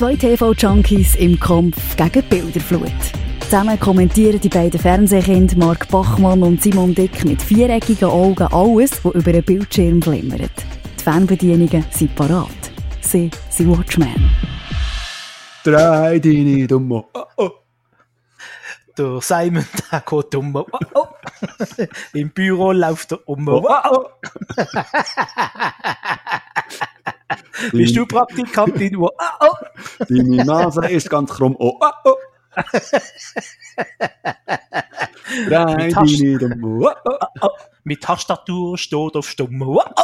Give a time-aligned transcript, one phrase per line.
[0.00, 2.90] Zwei TV-Junkies im Kampf gegen Bilderflut.
[3.40, 9.14] Zusammen kommentieren die beiden Fernsehkinder Mark Bachmann und Simon Dick mit viereckigen Augen alles, was
[9.14, 10.52] über den Bildschirm glimmert.
[10.98, 12.48] Die Fernbedienungen sind parat.
[13.02, 14.30] Sie sind Watchmen.
[15.64, 17.04] Drei deine Dumme.
[17.12, 17.50] Oh, oh.
[18.96, 20.56] Der Simon, der geht um.
[20.56, 21.06] Oh, oh.
[22.12, 23.46] Im Büro läuft er um.
[23.48, 24.08] Oh, oh.
[27.72, 28.96] Bist du Praktikantin?
[28.96, 29.54] Oh, oh.
[30.08, 31.56] Deine Nase ist ganz krumm.
[31.58, 32.14] Oh, oh, oh.
[35.48, 35.88] Deine
[36.38, 36.82] Dumme.
[36.82, 37.04] Oh, oh.
[37.04, 37.48] Oh, oh.
[37.84, 39.62] Mit Tastatur steht auf Stumm.
[39.62, 40.02] Oh, oh.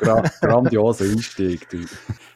[0.00, 1.68] Gra grandioser Einstieg.
[1.70, 1.84] Du.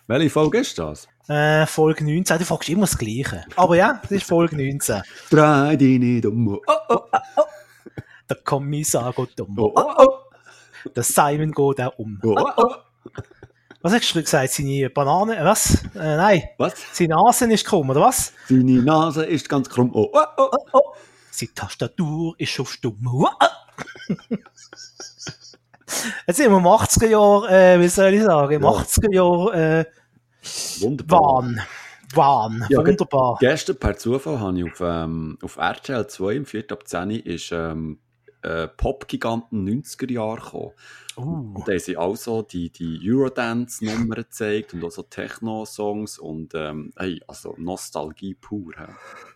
[0.06, 1.08] Welche Folge ist das?
[1.28, 2.38] Äh, Folge 19.
[2.38, 3.44] Du fragst immer das Gleiche.
[3.56, 5.02] Aber ja, das ist Folge 19.
[5.30, 6.58] Drei deine Dumme.
[6.66, 7.00] Oh, oh,
[8.28, 9.58] Der Kommissar geht um.
[9.58, 10.08] oh, oh, oh.
[10.94, 12.18] Der Simon geht auch um.
[12.24, 12.74] Oh, oh, oh.
[13.80, 14.50] Was hast du gesagt?
[14.52, 15.36] Seine Banane?
[15.38, 15.84] äh, Was?
[15.94, 16.42] Äh, nein.
[16.58, 16.74] Was?
[16.92, 18.32] Seine Nase ist krumm, oder was?
[18.48, 19.90] Seine Nase ist ganz krumm.
[19.94, 20.48] Oh, oh, oh.
[20.52, 20.92] Oh, oh.
[21.30, 22.98] Seine Tastatur ist auf Stumm.
[23.06, 24.16] Oh, oh.
[26.26, 28.68] Jetzt sind wir im 80er Jahr, äh, wie soll ich sagen, im Ja.
[28.68, 29.84] 80er Jahr, äh,
[30.80, 31.20] Wunderbar.
[31.20, 31.60] Wahn.
[32.14, 32.66] Wahn.
[32.68, 33.36] Ja, Wunderbar.
[33.40, 36.64] Gestern per Zufall habe ich auf, ähm, auf RTL 2 im 4.
[36.70, 37.98] ab 10 Uhr ist ähm,
[38.42, 40.72] äh, Pop-Giganten 90er Jahre gekommen.
[41.16, 41.52] Uh.
[41.54, 46.52] Und da haben sie auch so die, die Eurodance-Nummern gezeigt und auch so Techno-Songs und
[46.54, 48.72] ähm, hey, also Nostalgie pur.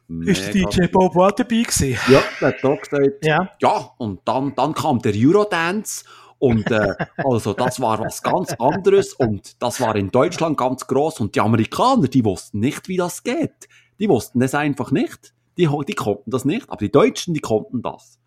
[0.09, 0.31] He.
[0.31, 1.99] Ist der DJ Bob auch dabei gewesen?
[2.09, 3.51] Ja, der hat auch gesagt, Ja.
[3.61, 6.05] ja, und dann, dann kam der Eurodance
[6.39, 11.21] und äh, also das war was ganz anderes und das war in Deutschland ganz groß
[11.21, 13.69] und die Amerikaner, die wussten nicht, wie das geht.
[13.99, 15.33] Die wussten das einfach nicht.
[15.57, 18.19] Die, die konnten das nicht, aber die Deutschen, die konnten das.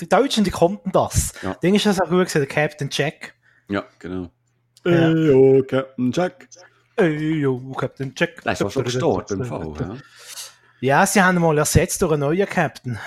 [0.00, 1.32] Die Deutschen, die konnten das.
[1.42, 1.54] Ja.
[1.54, 3.34] Ding ist das auch gut gewesen, der Captain Jack.
[3.68, 4.30] Ja, genau.
[4.84, 5.10] Ja.
[5.10, 6.48] Ey, oh, Captain Jack.
[6.96, 8.42] Ey, yo, Captain Jack.
[8.42, 9.72] Der ist auch schon gestorben im Fall.
[9.78, 9.96] Ja.
[10.80, 12.98] Ja, sie haben ihn mal ersetzt durch einen neuen Captain.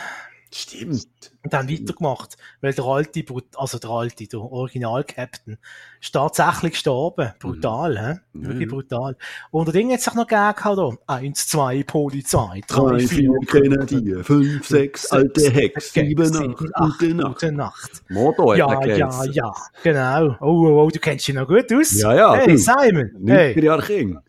[0.53, 1.07] Stimmt.
[1.44, 2.35] Und haben weitergemacht.
[2.59, 5.57] Weil der alte, Brut- also der alte, der Original-Captain,
[6.01, 7.31] ist tatsächlich gestorben.
[7.39, 8.19] Brutal, hä?
[8.34, 8.75] Ja, Wirklich ja.
[8.75, 9.16] brutal.
[9.51, 10.89] Und der Ding hat sich noch gegeben, da.
[11.16, 17.13] Eins, zwei, Polizei, drei, Drei, vier, Grenadier, fünf, sechs, alte Hex, sieben, acht, acht, gute
[17.13, 17.35] Nacht.
[17.38, 18.03] Gute Nacht.
[18.09, 20.35] Hat Ja, ja, ja, genau.
[20.41, 21.94] Oh, oh, oh, du kennst dich noch gut aus.
[21.94, 22.57] Ja, ja, Hey, du.
[22.57, 23.12] Simon.
[23.23, 24.19] 90er Hey, Jahre King.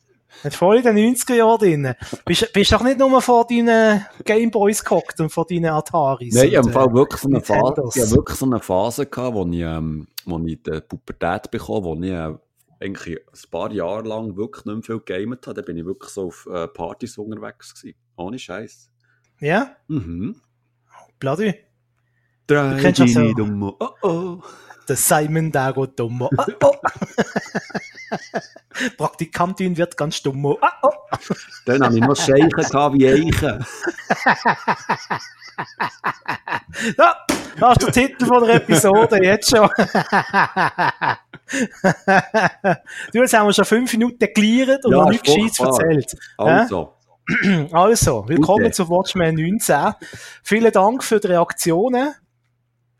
[0.44, 1.94] Hat voll in den 90er Jahren drin.
[2.24, 6.34] Bist, bist doch nicht nur vor deinen Gameboys gehockt und vor deinen Ataris.
[6.34, 9.46] Nein, ich habe Fall wirklich so eine Phase, ich wirklich so eine Phase gehabt, wo
[9.46, 12.34] ich, ähm, wo ich die Pubertät bekam, wo ich äh,
[12.80, 15.54] eigentlich ein paar Jahre lang wirklich nicht mehr viel gegamet habe.
[15.54, 17.96] Da bin ich wirklich so auf äh, Partys unterwegs gewesen.
[18.16, 18.90] Ohne Scheiß.
[19.40, 20.40] Ja, Mhm.
[21.18, 21.54] bloody.
[22.46, 23.34] Drei kennst das deine so.
[23.34, 23.74] Dumme.
[23.78, 24.42] Oh oh.
[24.88, 26.22] Der Simon, der geht dumm.
[26.22, 26.28] Oh,
[26.64, 26.72] oh.
[28.96, 30.44] Praktikantin wird ganz dumm.
[30.44, 30.90] Oh, oh.
[31.66, 33.64] Dann habe ich noch Scheichen gehabt wie Eichen.
[36.98, 37.14] Ja,
[37.60, 39.68] das ist der Titel von der Episode, jetzt schon.
[43.12, 46.16] du, jetzt haben wir schon fünf Minuten geliert und Ja, noch nichts Gescheites erzählt.
[46.38, 46.94] Also,
[47.72, 48.74] Also, willkommen Gute.
[48.74, 49.94] zu Watchmen 19.
[50.42, 52.14] Vielen Dank für die Reaktionen.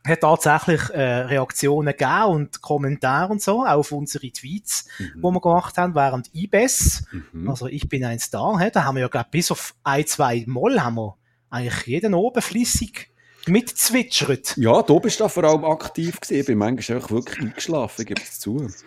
[0.05, 5.39] Hat tatsächlich äh, Reaktionen gegeben und Kommentare und so, auch auf unsere Tweets, die wir
[5.39, 7.05] gemacht haben während IBES.
[7.31, 7.49] mhm.
[7.49, 8.69] Also ich bin ein Star, he?
[8.71, 11.15] da haben wir ja glaub, bis auf ein, zwei Mal haben wir
[11.49, 13.13] eigentlich jeden oben flüssig
[13.47, 14.55] mitzwitschert.
[14.57, 16.39] Ja, du bist da vor allem aktiv gewesen.
[16.39, 18.67] Ich bin manchmal einfach wirklich eingeschlafen, gebe es zu.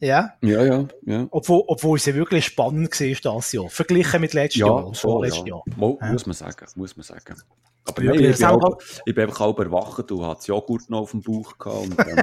[0.00, 0.34] Ja.
[0.42, 1.26] Ja, ja, ja.
[1.32, 3.68] Obwohl, obwohl es ja wirklich spannend war das Jahr.
[3.68, 5.54] Verglichen mit letztem Jahr und schon, vorletztem ja.
[5.56, 5.62] Jahr.
[5.76, 6.12] Mo, Ja.
[6.12, 7.34] Muss man sagen, muss man sagen.
[7.88, 11.00] Aber Ja, ich, das bin auch, ich bin einfach halb erwacht, du hattest Joghurt noch
[11.00, 12.22] auf dem Bauch gehabt und ähm.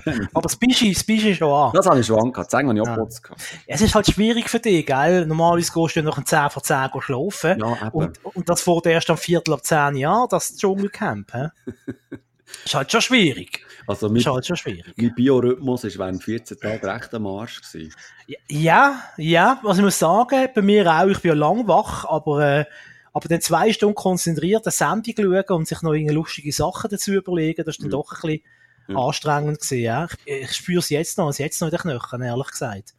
[0.32, 1.70] Aber das Bischi, das Bischi ist schon an.
[1.74, 2.94] Das habe ich schon angehabt, Zähne habe ich auch Ja.
[2.96, 3.42] geputzt gehabt.
[3.66, 5.26] Es ist halt schwierig für dich, gell?
[5.26, 7.58] Normalerweise gehst du ja noch um 10 vor 10 gehen schlafen.
[7.60, 7.90] Ja, eben.
[7.92, 11.32] und, und das fährt erst am Viertel ab 10 Jahren, das Dschungelcamp.
[12.64, 13.64] ist halt schon schwierig.
[13.86, 14.94] Also Ist mein, halt schon schwierig.
[14.96, 17.60] mein Biorhythmus war während 14 Tagen recht am Arsch.
[17.60, 17.92] Gewesen.
[18.48, 22.60] Ja, ja, was ich muss sagen, bei mir auch, ich bin ja lang wach, aber,
[22.60, 22.64] äh,
[23.14, 27.12] aber dann zwei Stunden konzentriert eine Sendung schauen und sich noch irgendwelche lustige Sachen dazu
[27.12, 27.96] überlegen, das ist dann Ja.
[27.96, 28.42] doch ein bisschen
[28.88, 28.96] Ja.
[28.98, 30.08] anstrengend gewesen, ja.
[30.26, 32.92] Ich, ich spüre es jetzt noch, es jetzt noch in den Knöcheln, ehrlich gesagt.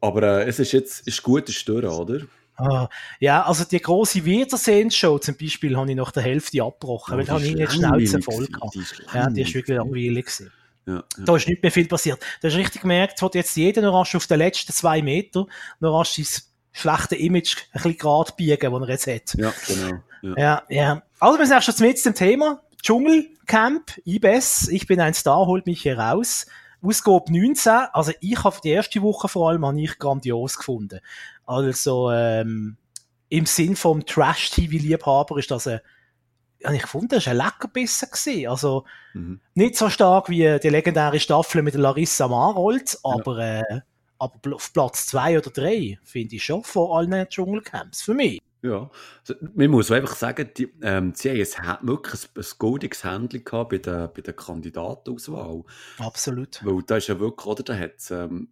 [0.00, 2.20] Aber äh, es ist jetzt ist gut, ist durch, oder?
[2.56, 2.88] Ah,
[3.20, 7.34] ja, also die grosse Wiedersehensshow zum Beispiel habe ich nach der Hälfte abgebrochen, weil da
[7.34, 8.76] habe ich nicht Schnauze voll gehabt.
[9.14, 10.52] Ja, die ist wirklich langweilig gewesen.
[10.86, 11.24] Ja, ja.
[11.24, 12.18] Da ist nicht mehr viel passiert.
[12.40, 15.46] Da hast richtig gemerkt, es hat jetzt jeder noch rasch auf den letzten zwei Meter
[15.80, 16.26] noch rasch sein
[16.72, 19.34] schlechte Image ein bisschen gerade biegen, das er jetzt hat.
[19.38, 20.02] ja, genau.
[20.22, 20.34] Ja.
[20.36, 21.02] Ja, ja.
[21.20, 22.62] Also, wir sind auch schon mit dem Thema.
[22.82, 26.46] Dschungelcamp, IBES, ich bin ein Star, holt mich heraus.
[26.80, 31.00] Ausgabe 19, also ich habe die erste Woche vor allem habe ich grandios gefunden.
[31.44, 32.76] Also ähm,
[33.28, 35.80] im Sinn vom Trash-TV-Liebhaber ist das ein
[36.64, 38.48] habe ich gefunden, das war ein Leckerbissen gewesen.
[38.48, 39.40] Also, mhm.
[39.54, 43.60] nicht so stark wie die legendäre Staffel mit Larissa Marold, aber, ja.
[43.60, 43.80] äh,
[44.18, 48.02] aber auf Platz zwei oder drei finde ich schon von allen Dschungelcamps.
[48.02, 48.40] Für mich.
[48.60, 53.04] Ja, also, man muss einfach sagen, die, ähm, sie haben ein, wirklich ein, ein goldiges
[53.04, 55.62] Händchen gehabt bei der, bei der Kandidatenauswahl.
[55.98, 56.60] Absolut.
[56.64, 58.48] Weil da ist ja wirklich, oder, da hat es ähm,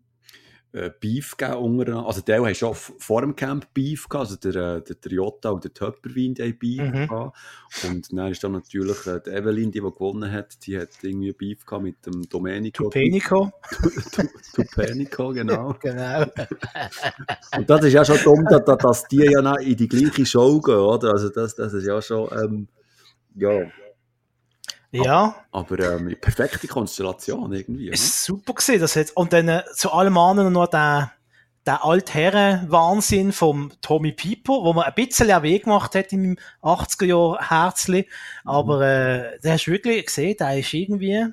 [0.73, 4.83] äh, Beef gegeben also der hat schon vor dem Camp Beef gehabt, also der, äh,
[4.83, 7.09] der, der Jota und der Töpperwein, die Beef mhm.
[7.09, 7.37] gehabt.
[7.85, 11.33] Und dann ist dann natürlich äh, die Evelyn, die, die gewonnen hat, die hat irgendwie
[11.33, 12.85] Beef gehabt mit dem Domenico.
[12.85, 13.51] Tupenico.
[14.55, 15.75] Tupenico, genau.
[15.81, 16.27] genau.
[17.57, 20.75] und das ist ja schon dumm, dass, dass die ja in die gleiche Show gehen,
[20.75, 21.12] oder?
[21.12, 22.69] Also das, das ist ja schon, ähm,
[23.35, 23.67] ja...
[25.05, 25.35] Ja.
[25.53, 27.91] Aber ähm, perfekte Konstellation irgendwie.
[27.91, 28.35] Ist ne?
[28.37, 28.81] super gewesen.
[28.81, 31.13] Das hat, und dann äh, zu allem anderen noch der,
[31.67, 37.49] der Altherren-Wahnsinn vom Tommy Pieper, wo man ein bisschen auch Weg gemacht hat im 80er-Jahr
[37.49, 38.09] Herzli.
[38.45, 41.33] Aber äh, der hast du wirklich gesehen, der ist irgendwie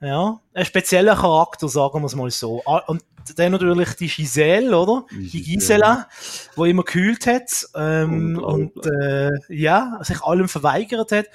[0.00, 2.62] ja, ein spezieller Charakter, sagen wir es mal so.
[2.64, 3.02] Ah, und
[3.36, 5.04] dann natürlich die Giselle, oder?
[5.10, 6.08] Die Gisela,
[6.56, 11.26] die immer gekühlt hat ähm, und äh, ja, sich allem verweigert hat.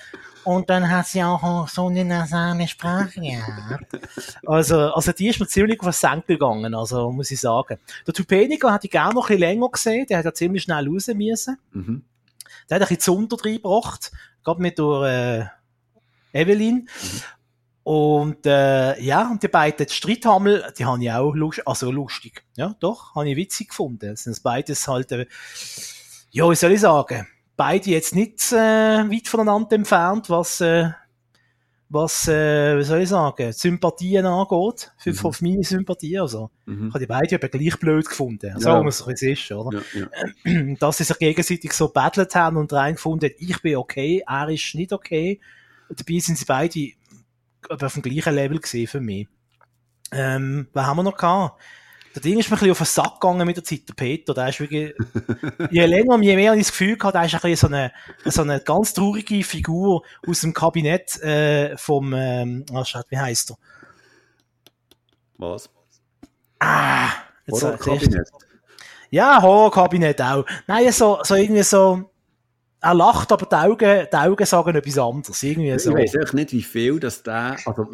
[0.45, 3.99] Und dann hat sie auch so eine nasale Sprache gehabt.
[4.45, 7.79] Also, also die ist mir ziemlich auf den Senkel gegangen, also muss ich sagen.
[8.05, 10.87] Der Tupenico hätte ich gerne noch ein bisschen länger gesehen, der hat ja ziemlich schnell
[10.87, 11.57] raus müssen.
[11.71, 12.03] Mhm.
[12.69, 14.11] Der hat ein bisschen Zunder reingebracht,
[14.43, 15.51] gerade mit der
[16.33, 16.75] äh, Evelyn.
[16.75, 16.89] Mhm.
[17.83, 22.43] Und äh, ja, und die beiden Streithammel, die habe ich auch lust also lustig.
[22.55, 24.11] Ja, doch, habe ich witzig gefunden.
[24.11, 25.25] Das sind beides halt, äh,
[26.31, 30.89] ja, wie soll ich sagen, beide jetzt nicht äh, weit voneinander entfernt, was, äh,
[31.89, 35.15] was äh, wie soll ich sagen, Sympathien angeht, für, mhm.
[35.15, 36.19] für meine Sympathie.
[36.19, 36.87] Also, mhm.
[36.87, 38.47] Ich habe die beide eben gleich blöd gefunden.
[38.47, 38.59] Ja.
[38.59, 39.81] Sagen wir es, wie es ist, oder?
[39.93, 40.07] Ja,
[40.45, 40.75] ja.
[40.79, 44.93] Dass sie sich gegenseitig so battlet haben und reingefunden ich bin okay, er ist nicht
[44.93, 45.39] okay.
[45.89, 46.91] Dabei sind sie beide
[47.69, 49.27] auf dem gleichen Level gesehen für mich.
[50.11, 51.61] Ähm, was haben wir noch gehabt?
[52.15, 53.89] Der Ding ist mir ein bisschen auf den Sack gegangen mit der Zeit.
[53.89, 54.93] Der Peter, der ist wirklich,
[55.69, 57.91] je länger, je mehr ich das Gefühl gehabt, der ist ein bisschen so eine,
[58.23, 63.57] so eine ganz traurige Figur aus dem Kabinett, äh, vom, ähm, oh, wie heißt er?
[65.37, 65.69] Was?
[66.59, 67.09] Ah,
[67.45, 68.29] jetzt, Horror-Kabinett.
[69.09, 70.45] Ja, Horror-Kabinett auch.
[70.67, 72.09] Nein, so, so irgendwie so,
[72.85, 75.43] er lacht, aber die Augen, die Augen sagen etwas anderes.
[75.43, 75.89] Irgendwie so.
[75.91, 77.87] Ich weiß echt nicht, wie viel dass der, also,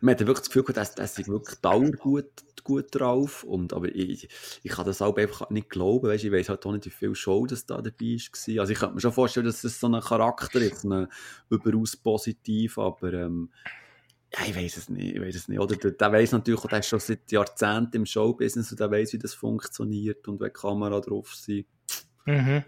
[0.00, 2.30] man hat wirklich das Gefühl, dass der sich wirklich dauergut
[2.62, 3.42] gut drauf.
[3.44, 4.28] Und, aber ich,
[4.62, 6.08] ich kann das auch einfach nicht glauben.
[6.08, 8.60] Weißt, ich weiß halt auch nicht, wie viel Show das da dabei war.
[8.60, 11.08] Also ich könnte mir schon vorstellen, dass das so ein Charakter ist, ein
[11.48, 13.50] überaus positiv, aber ähm,
[14.32, 15.58] ja, ich weiß es nicht, ich weiß es nicht.
[15.58, 19.14] Oder der, der weiß natürlich, der ist schon seit Jahrzehnten im Showbusiness und der weiß,
[19.14, 21.66] wie das funktioniert und wenn Kamera drauf sind.
[22.26, 22.64] Mhm.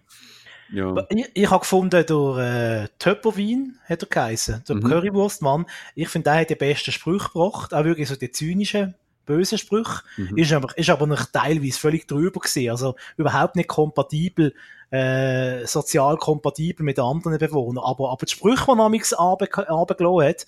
[0.72, 0.94] Ja.
[1.10, 4.82] Ich, ich habe gefunden, durch äh, Töpperwein hat er geheißen, der mhm.
[4.84, 5.66] Currywurstmann.
[5.94, 8.94] Ich finde, der hat die besten Sprüche gebracht, auch wirklich so die zynischen,
[9.26, 10.02] bösen Sprüche.
[10.16, 10.36] Mhm.
[10.38, 14.54] Ist, aber, ist aber noch teilweise völlig drüber gewesen, also überhaupt nicht kompatibel,
[14.90, 17.84] äh, sozial kompatibel mit anderen Bewohnern.
[17.84, 20.46] Aber, aber die Sprüche, die er amigs runtergelassen hat,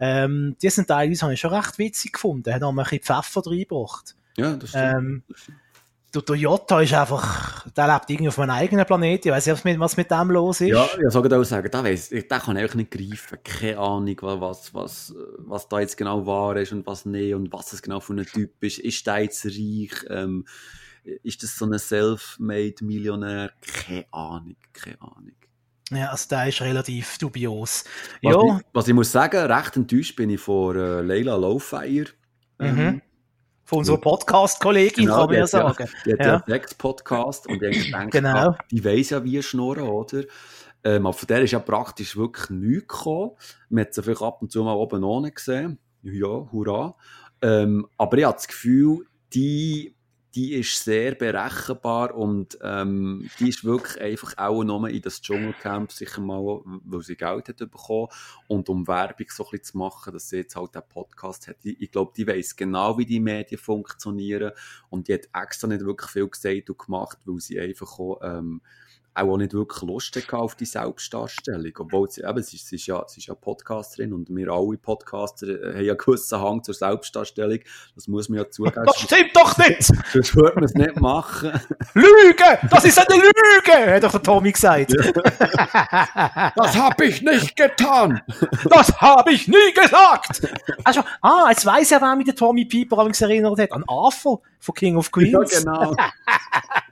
[0.00, 2.48] ähm, die sind teilweise, habe ich schon recht witzig gefunden.
[2.48, 4.14] Er hat noch ein bisschen Pfeffer reingebracht.
[4.36, 4.94] Ja, das stimmt.
[4.96, 5.22] Ähm,
[6.14, 9.28] der Toyota ist einfach, der lebt irgendwie auf einem eigenen Planeten.
[9.28, 10.68] Ich weiß nicht, was mit dem los ist.
[10.68, 13.38] Ja, ja soll ich auch sagen, da weiss, ich, den kann ich einfach nicht greifen.
[13.42, 17.72] Keine Ahnung, was, was, was da jetzt genau wahr ist und was nicht und was
[17.72, 18.78] es genau für ein Typ ist.
[18.78, 20.04] Ist der jetzt reich?
[20.08, 20.44] Ähm,
[21.22, 23.52] ist das so ein Self-Made-Millionär?
[23.60, 25.32] Keine Ahnung, keine Ahnung.
[25.90, 27.84] Ja, also der ist relativ dubios.
[28.22, 28.56] Was, ja.
[28.56, 32.06] ich, was ich muss sagen, recht enttäuscht bin ich vor äh, Leila Lowfire.
[32.58, 32.78] Mhm.
[32.78, 33.02] Ähm,
[33.64, 35.84] von unserer Podcast-Kollegin, genau, kann man ja sagen.
[35.84, 38.56] Ja, die hat ja, ja einen podcast und ich denke, genau.
[38.70, 40.24] die weiss ja, wie schnurren, oder?
[40.84, 43.32] Ähm, aber von der ist ja praktisch wirklich nichts gekommen.
[43.70, 45.78] Man hat sie vielleicht ab und zu mal oben ohne gesehen.
[46.02, 46.94] Ja, hurra.
[47.40, 49.93] Ähm, aber ich habe das Gefühl, die
[50.34, 55.92] die ist sehr berechenbar und ähm, die ist wirklich einfach auch nur in das Dschungelcamp
[55.92, 58.08] sicher mal, weil sie Geld hat bekommen
[58.48, 61.58] und um Werbung so ein bisschen zu machen, dass sie jetzt halt den Podcast hat.
[61.62, 64.52] Ich, ich glaube, die weiß genau, wie die Medien funktionieren
[64.90, 68.60] und die hat extra nicht wirklich viel gesagt und gemacht, weil sie einfach auch, ähm,
[69.14, 71.72] auch nicht wirklich Lust auf die Selbstdarstellung.
[71.78, 74.76] Obwohl sie, eben, sie, ist, sie, ist ja, sie ist ja Podcasterin und wir alle
[74.76, 77.60] Podcaster äh, haben ja einen gewissen Hang zur Selbstdarstellung.
[77.94, 78.84] Das muss man ja zugeben.
[78.86, 79.82] Das stimmt doch nicht!
[80.12, 81.52] Sonst würde man es nicht machen.
[81.94, 82.58] Lüge!
[82.70, 83.94] Das ist eine Lüge!
[83.94, 84.92] Hat doch der Tommy gesagt.
[86.56, 88.20] das habe ich nicht getan!
[88.68, 90.42] Das habe ich nie gesagt!
[90.82, 93.72] Also, ah, jetzt weiss er, wer mich der Tommy Pieper übrigens erinnert hat.
[93.72, 95.52] An Arthur von King of Queens.
[95.52, 95.94] Ja, genau.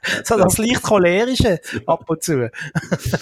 [0.24, 2.50] so das leicht cholerische ab und zu.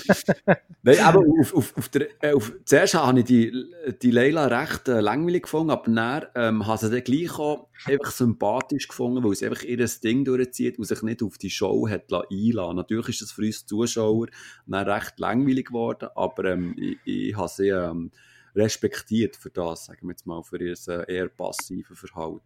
[0.83, 3.67] Nein, aber auf, auf, auf der, äh, auf, zuerst habe ich die,
[4.01, 8.11] die Leila recht äh, langweilig gefunden, aber dann ähm, habe sie dann gleich auch einfach
[8.11, 12.13] sympathisch gefunden, weil sie einfach ihr Ding durchzieht und sich nicht auf die Show hat
[12.13, 14.29] einlassen Natürlich ist das für uns Zuschauer
[14.71, 18.11] recht langweilig geworden, aber ähm, ich, ich habe sie ähm,
[18.55, 22.41] respektiert für das, sagen wir jetzt mal, für ihr äh, eher passives Verhalten.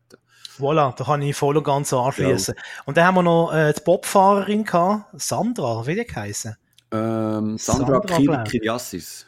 [0.59, 2.55] Voilà, da kann ich voll und ganz anschließen.
[2.57, 2.63] Ja.
[2.85, 6.57] Und dann haben wir noch äh, die Bobfahrerin gehabt, Sandra, wie die geheißen?
[6.93, 9.27] Ähm, Sandra, Sandra Kiriassis.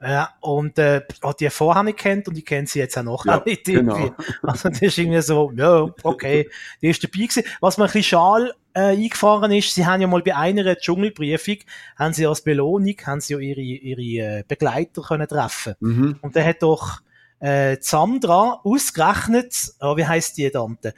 [0.00, 3.24] Ja, und äh, hat die vorher nicht kennt und ich kenne sie jetzt auch noch
[3.24, 3.64] ja, nicht.
[3.64, 4.14] Genau.
[4.42, 6.50] Also das ist irgendwie so, ja, okay,
[6.82, 7.44] die ist dabei gewesen.
[7.60, 11.56] Was mir ein bisschen schal äh, eingefahren ist, sie haben ja mal bei einer Dschungelbriefung,
[11.96, 15.74] haben sie als Belohnung, haben sie ja ihre, ihre äh, Begleiter können treffen.
[15.80, 16.18] Mhm.
[16.20, 17.00] Und der hat doch
[17.40, 20.94] äh, Sandra ausgerechnet, oh, wie heißt die Tante?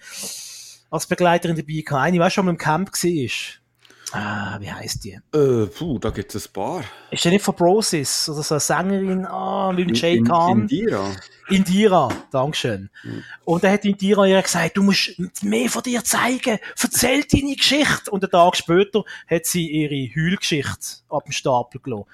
[0.91, 2.03] Als Begleiterin dabei gehabt.
[2.03, 3.31] Eine, die schon mal im Camp war.
[4.13, 5.21] Ah, wie heißt die?
[5.35, 6.85] Äh, puh, da gibt es ein paar.
[7.11, 8.29] Ist die nicht von Brosis?
[8.29, 10.63] Oder so eine Sängerin, ah, mit dem Jay Khan?
[10.63, 11.11] Indira.
[11.49, 12.91] Indira, Dankeschön.
[13.05, 13.25] Mhm.
[13.45, 18.11] Und dann hat Indira ihr gesagt, du musst mehr von dir zeigen, erzähl deine Geschichte.
[18.11, 22.07] Und einen Tag später hat sie ihre Heulgeschichte ab dem Stapel gelassen.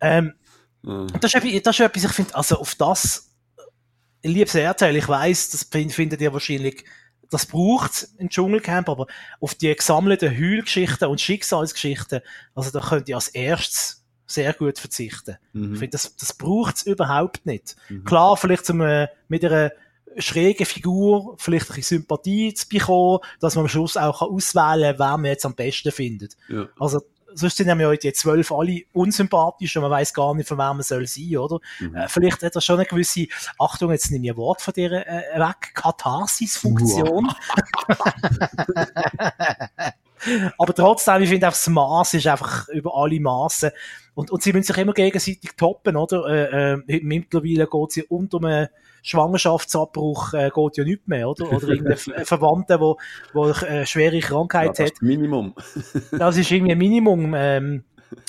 [0.00, 0.34] Ähm,
[0.82, 1.08] mhm.
[1.20, 3.30] das, ist etwas, das ist etwas, ich finde, also auf das,
[4.22, 6.84] liebes RTL, ich weiss, das findet ihr wahrscheinlich
[7.30, 9.06] das braucht ein Dschungelcamp, aber
[9.40, 12.20] auf die gesammelten Heulgeschichten und Schicksalsgeschichten,
[12.54, 15.36] also da könnt ihr als erstes sehr gut verzichten.
[15.52, 15.72] Mhm.
[15.72, 17.76] Ich finde, das, das braucht es überhaupt nicht.
[17.88, 18.04] Mhm.
[18.04, 19.72] Klar, vielleicht zum, äh, mit einer
[20.16, 24.98] schrägen Figur vielleicht ein bisschen Sympathie zu bekommen, dass man am Schluss auch auswählen kann,
[24.98, 26.36] wer man jetzt am besten findet.
[26.48, 26.68] Ja.
[26.78, 27.00] Also
[27.34, 30.76] sonst sind ja heute jetzt zwölf alle unsympathisch und man weiß gar nicht, von wem
[30.76, 31.58] man soll sein, oder?
[31.78, 31.94] Mhm.
[31.94, 33.26] Äh, vielleicht hat er schon eine gewisse,
[33.58, 37.28] Achtung, jetzt nehme ich ein Wort von dir äh, weg, Katharsis-Funktion.
[40.58, 43.72] Aber trotzdem, ich finde auch das Maß ist einfach über alle Maße.
[44.14, 46.26] Und, und sie müssen sich immer gegenseitig toppen, oder?
[46.26, 48.68] Äh, äh, mittlerweile geht sie unter einem
[49.02, 51.52] Schwangerschaftsabbruch äh, geht ja nicht mehr, oder?
[51.52, 52.98] Oder irgendein Verwandter, wo,
[53.32, 54.92] wo eine schwere Krankheit ja, hat.
[54.92, 55.54] Das Minimum.
[56.12, 57.34] das ist irgendwie ein Minimum.
[57.36, 57.84] Ähm,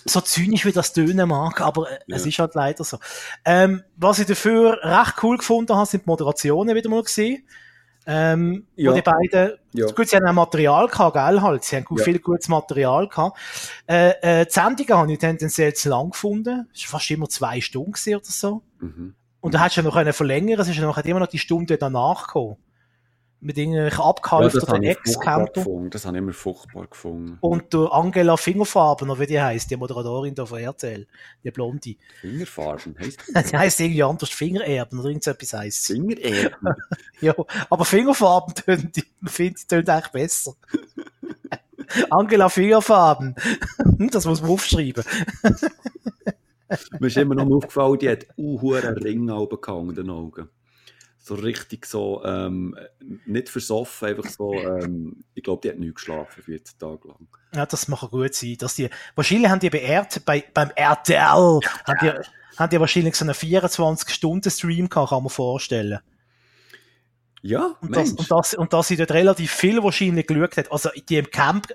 [0.06, 2.16] so zynisch wie das tönen mag, aber äh, ja.
[2.16, 2.98] es ist halt leider so.
[3.46, 7.44] Ähm, was ich dafür recht cool gefunden habe, sind die Moderationen wieder mal gesehen.
[8.08, 8.90] Ähm, ja.
[8.90, 9.86] wo die beiden, ja.
[9.92, 12.04] gut, sie haben auch Material gehabt, gell, halt, sie haben Ja.
[12.04, 13.38] viel gutes Material gehabt.
[13.88, 16.68] Äh, äh, die Sendungen habe ich tendenziell zu lang gefunden.
[16.74, 18.63] Es war fast immer zwei Stunden oder so.
[18.80, 19.13] Mhm.
[19.41, 21.27] Und da hättest du ja noch können verlängern, es ist ja noch hat immer noch
[21.27, 22.57] die Stunde danach gekommen.
[23.43, 25.51] Mit irgendwelchen Ja, das abgehalfterten habe ich furchtbar Ex-Camper.
[25.53, 25.89] gefunden.
[25.89, 27.38] Das habe ich immer furchtbar gefunden.
[27.41, 31.07] Und der Angela Fingerfarben, oder wie die heißt, die Moderatorin da von RTL,
[31.43, 31.95] die Blonde.
[32.21, 35.88] Fingerfarben heisst Die heißt irgendwie anders Fingererben oder irgend so etwas heisst.
[35.88, 36.75] Fingererben.
[37.21, 37.33] Ja,
[37.69, 38.53] aber Fingerfarben
[38.95, 40.53] die, finde ich, tönen eigentlich besser.
[42.12, 43.36] Angela Fingerfarben.
[44.12, 45.03] Das muss man aufschreiben.
[47.00, 50.50] Mir ist immer noch mal aufgefallen, die hat einen Ring in den Augen.
[51.24, 52.75] So richtig so, ähm,
[53.28, 57.28] nicht versoffen, einfach so, ähm, ich glaube, die hat nicht geschlafen, 14 Tage lang.
[57.54, 61.20] Ja, das mag gut sein, dass die, wahrscheinlich haben die bei, RT, bei beim RTL,
[61.20, 61.62] haben
[62.01, 62.12] die,
[62.58, 66.00] haben die wahrscheinlich so einen 24-Stunden-Stream gehabt, kann man vorstellen.
[67.44, 70.72] Ja, Und, das, und, das, und dass sie dort relativ viel wahrscheinlich geschaut hat.
[70.72, 71.68] Also die im Camp,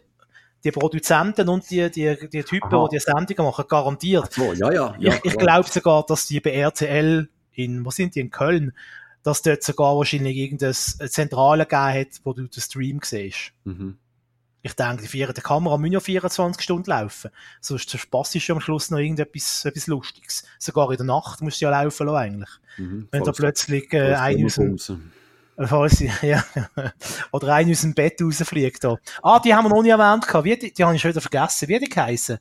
[0.67, 2.89] die Produzenten und die, die, die Typen, Aha.
[2.89, 4.33] die die Sendungen machen, garantiert.
[4.33, 4.95] so, ja, ja.
[4.99, 8.73] ja ich ich glaube sogar, dass die bei RTL in, wo sind die, in Köln,
[9.23, 13.53] dass dort sogar wahrscheinlich irgendeine Zentrale gegeben hat, wo du den Stream siehst.
[13.65, 13.99] Mhm.
[14.63, 17.31] Ich denke, die vierte Kamera muss ja 24 Stunden laufen.
[17.61, 20.45] Sonst verpasst du am Schluss noch irgendetwas etwas Lustiges.
[20.59, 22.51] Sogar in der Nacht musst du ja laufen lassen, eigentlich.
[22.77, 23.09] Mhm.
[23.13, 25.13] Wenn da plötzlich äh, ein aus dem,
[25.65, 26.45] falls, ja,
[27.33, 28.85] oder ein aus dem Bett rausfliegt.
[28.85, 28.97] Da.
[29.23, 30.27] Ah, die haben wir noch nie erwähnt.
[30.27, 30.45] gehabt.
[30.45, 31.69] Wie, die, die habe ich schon wieder vergessen.
[31.69, 32.39] Wie die geheissen?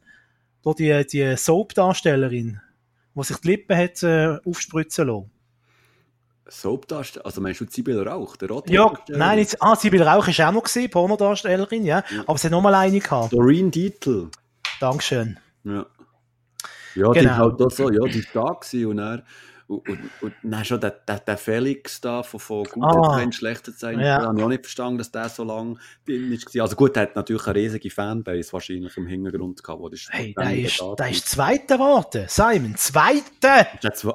[0.64, 2.60] Da die, die Soap-Darstellerin,
[3.14, 5.32] die sich die Lippen hat äh, aufspritzen lassen.
[6.48, 10.40] Soapdarsteller, also meinst du Sibyl Rauch, der rote Ja, nein, jetzt, ah, Sibyl Rauch ist
[10.42, 12.04] auch noch gesehen, Pornodarstellerin, ja.
[12.10, 12.24] Ja.
[12.28, 13.34] Aber sie hat noch mal eine gehabt.
[13.34, 14.30] Doreen Dietl.
[14.80, 15.40] Dankeschön.
[15.64, 15.86] Ja.
[16.94, 17.32] Ja, die Genau.
[17.32, 19.24] ist halt auch so, ja, die war da gewesen und er
[19.68, 23.16] Und, und, und dann schon der, der, der Felix da von, von Guten Ah.
[23.16, 24.22] Trend, schlechter Zeit, Ja.
[24.22, 26.62] habe ich auch nicht verstanden, dass der so lange drin war.
[26.62, 29.82] Also gut, der hat natürlich eine riesige Fanbase wahrscheinlich im Hintergrund gehabt.
[29.82, 32.26] Wo das Hey, der ist, da der ist Zweiter geworden.
[32.28, 33.66] Simon, Zweiter!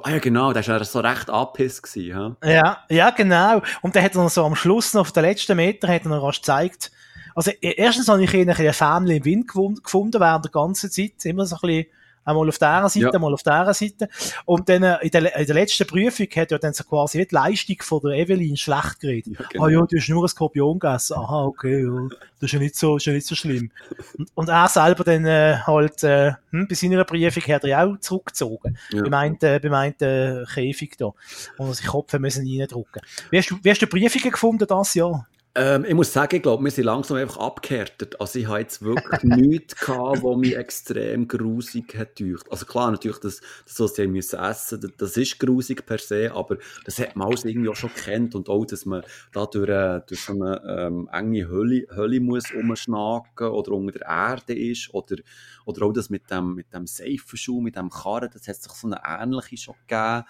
[0.04, 2.36] ah ja genau, der war so recht angepisst gewesen.
[2.42, 2.52] hä?
[2.52, 3.60] Ja, ja, genau.
[3.82, 6.10] Und dann hat er noch so am Schluss noch auf den letzten Meter hat er
[6.10, 6.92] noch rasch gezeigt.
[7.34, 10.90] Also, e- erstens habe ich ihn ein bisschen Family im Wind gefunden während der ganzen
[10.90, 11.24] Zeit.
[11.24, 11.86] Immer so ein bisschen,
[12.24, 13.10] einmal auf dieser Seite, Ja.
[13.12, 14.08] einmal auf dieser Seite.
[14.44, 17.34] Und dann, äh, in der, in der letzten Prüfung hat er dann so quasi die
[17.34, 19.38] Leistung von der Evelyn schlecht geredet.
[19.38, 19.64] Ja, genau.
[19.64, 21.16] Ah ja, du hast nur ein Skorpion gegessen.
[21.16, 22.08] Aha, okay, ja.
[22.40, 23.70] Das ist ja nicht so, ist ja nicht so schlimm.
[24.16, 27.84] Und, und er selber dann äh, halt, äh, hm, bei seiner Prüfung hat er ja
[27.84, 28.78] auch zurückgezogen.
[28.92, 29.02] Ja.
[29.02, 31.12] Beim einen, äh, beim einen äh, Käfig da.
[31.58, 33.02] Wo er sich Kopf müssen reindrücken.
[33.30, 35.26] Wie hast du, wie hast du Prüfungen gefunden das Jahr?
[35.56, 38.20] Ähm, ich muss sagen, ich glaube, wir sind langsam einfach abgehärtet.
[38.20, 42.46] Also ich habe jetzt wirklich nichts gehabt, was mich extrem grusig hat gedacht.
[42.50, 46.30] Also klar, natürlich, das, das was sie müssen essen, das, das ist grusig per se,
[46.32, 49.02] aber das hat man alles irgendwie auch schon kennt und auch, dass man
[49.32, 54.06] da durch, äh, durch so eine ähm, enge Hölle, Hölle muss umschnacken oder unter der
[54.06, 55.16] Erde ist oder,
[55.64, 58.86] oder auch das mit dem, mit dem Seifenschuh, mit dem Karren, das hat sich so
[58.86, 60.24] eine ähnliche schon gegeben.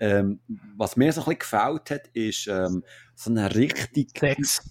[0.00, 0.40] Ähm,
[0.76, 2.82] was mir so ein bisschen gefällt hat, ist ähm,
[3.14, 4.62] so eine richtig Sechs.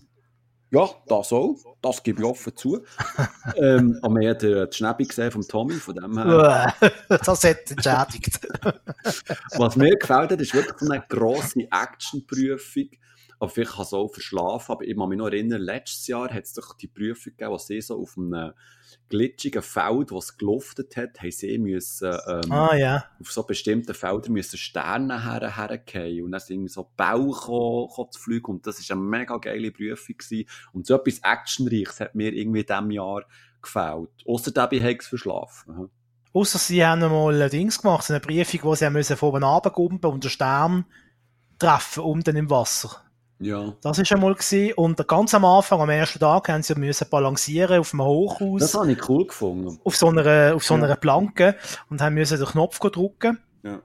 [0.71, 1.55] ja, das auch.
[1.81, 2.83] Das gebe ich offen zu.
[3.55, 6.73] ähm, aber wir haben den die Schnäppi gesehen vom Tommy, von dem her.
[7.07, 8.39] Das hat entschädigt.
[9.55, 12.89] Was mir gefällt hat, ist wirklich so eine grosse Action-Prüfung.
[13.39, 14.71] Aber vielleicht kann es auch verschlafen.
[14.73, 17.57] Aber ich kann mich noch erinnern, letztes Jahr hat es doch die Prüfung gegeben, wo
[17.57, 18.53] sie so auf einem
[19.09, 23.05] glitschigen Feld, es geluftet hat, haben sie müssen, ähm, ah, ja.
[23.19, 28.19] auf so bestimmten Feldern müssen Sterne her, hergehen und dann sind irgendwie so Bälle zu
[28.19, 30.47] fliegen und das war eine mega geile Prüfung gewesen.
[30.73, 33.25] und so etwas Actionreiches hat mir irgendwie in diesem Jahr
[33.61, 34.09] gefällt.
[34.25, 35.73] Ausser dabei habe ich es verschlafen.
[35.73, 35.89] Aha.
[36.31, 39.29] Ausser sie haben mal ein Dings gemacht, so eine Prüfung, wo sie haben müssen von
[39.29, 40.85] oben runtergumpen und den Stern
[41.57, 43.03] treffen, unten im Wasser.
[43.39, 43.73] Ja.
[43.81, 44.73] Das ist einmal gewesen.
[44.73, 48.61] Und ganz am Anfang, am ersten Tag, haben sie müssen balancieren auf einem Hochhaus.
[48.61, 49.79] Das habe ich cool gefunden.
[49.83, 50.83] auf so einer, auf so Ja.
[50.83, 51.55] einer Planke
[51.89, 53.39] und haben müssen den Knopf drücken.
[53.63, 53.81] Ja.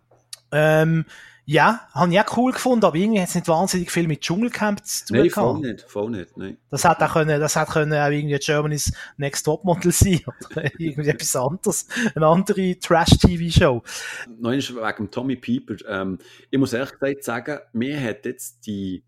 [0.50, 1.04] Ähm,
[1.46, 4.82] ja, habe ich auch cool gefunden, aber irgendwie hat es nicht wahnsinnig viel mit Dschungelcamp
[4.82, 6.36] zu tun Nein, voll nicht, voll nicht.
[6.38, 6.56] Nein.
[6.70, 11.10] Das hat auch können, das hat können auch irgendwie Germany's Next Topmodel sein oder irgendwie
[11.10, 13.82] etwas anderes, eine andere Trash-TV-Show.
[14.26, 15.74] Einmal wegen Tommy Pieper.
[15.86, 16.18] Ähm,
[16.50, 19.04] ich muss ehrlich gesagt sagen, mir hat jetzt die,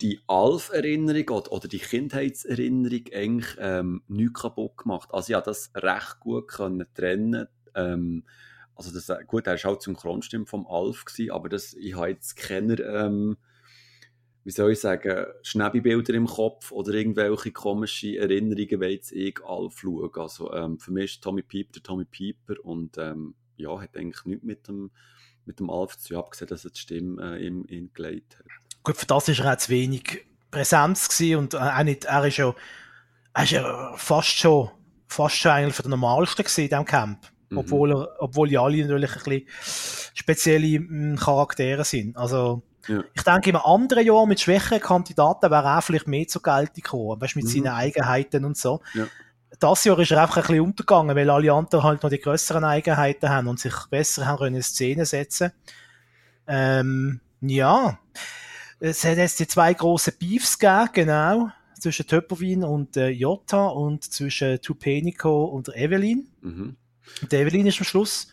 [0.00, 5.08] die Alf-Erinnerung oder, oder die Kindheitserinnerung eigentlich ähm, nichts kaputt gemacht.
[5.12, 7.46] Also ich habe das recht gut können trennen.
[7.74, 8.24] Ähm,
[8.74, 12.36] also das, gut, er war auch Synchronstimme vom Alf, gewesen, aber das, ich habe jetzt
[12.36, 13.38] keine, ähm,
[14.44, 19.78] wie soll ich sagen, Schnäbi-Bilder im Kopf oder irgendwelche komischen Erinnerungen, wenn jetzt ich Alf
[19.78, 20.10] schaue.
[20.14, 24.24] Also ähm, für mich ist Tommy Pieper der Tommy Pieper und ähm, ja, hat eigentlich
[24.26, 24.90] nichts mit dem,
[25.46, 28.65] mit dem Alf zu tun, abgesehen, dass er die Stimme äh, ihm, ihm gelegt hat.
[28.86, 32.36] Gut, für das ist er auch zu wenig Präsenz gewesen und auch nicht, er ist
[32.36, 32.54] ja,
[33.34, 34.70] er ist ja fast schon,
[35.08, 37.18] fast schon eigentlich für den Normalsten gewesen in diesem Camp.
[37.50, 37.58] Mhm.
[37.58, 39.48] Obwohl, er, obwohl die alle natürlich ein bisschen
[40.14, 42.16] spezielle mm, Charaktere sind.
[42.16, 43.02] Also, Ja.
[43.12, 46.74] ich denke, im anderen Jahr mit schwächeren Kandidaten wäre er auch vielleicht mehr zur Geltung
[46.74, 47.20] gekommen.
[47.20, 47.48] Weißt, mit Mhm.
[47.48, 48.82] seinen Eigenheiten und so.
[48.94, 49.06] Ja.
[49.58, 52.62] Das Jahr ist er einfach ein bisschen untergegangen, weil alle anderen halt noch die grösseren
[52.62, 55.50] Eigenheiten haben und sich besser haben können in Szene setzen.
[56.46, 57.98] Ähm, ja.
[58.78, 61.50] Es hat jetzt die zwei grossen Beefs gegeben, genau.
[61.78, 66.28] Zwischen Töpperwin und äh, Jota und zwischen Tupenico und Evelyn.
[66.40, 66.76] Mhm.
[67.22, 68.32] Und die Evelyn ist am Schluss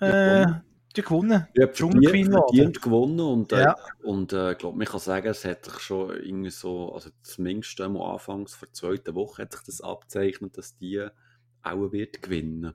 [0.00, 0.62] äh, gewonnen.
[0.96, 1.48] die gewonnen.
[1.54, 3.76] Ja, Dschungelqueen verdient, verdient gewonnen und, äh, Ja.
[4.02, 7.80] und äh, ich glaube, man kann sagen, es hat sich schon irgendwie so, also zumindest
[7.80, 11.06] am Anfangs vor der zweiten Woche hat sich das abzeichnet, dass die
[11.62, 12.74] auch wird gewinnen.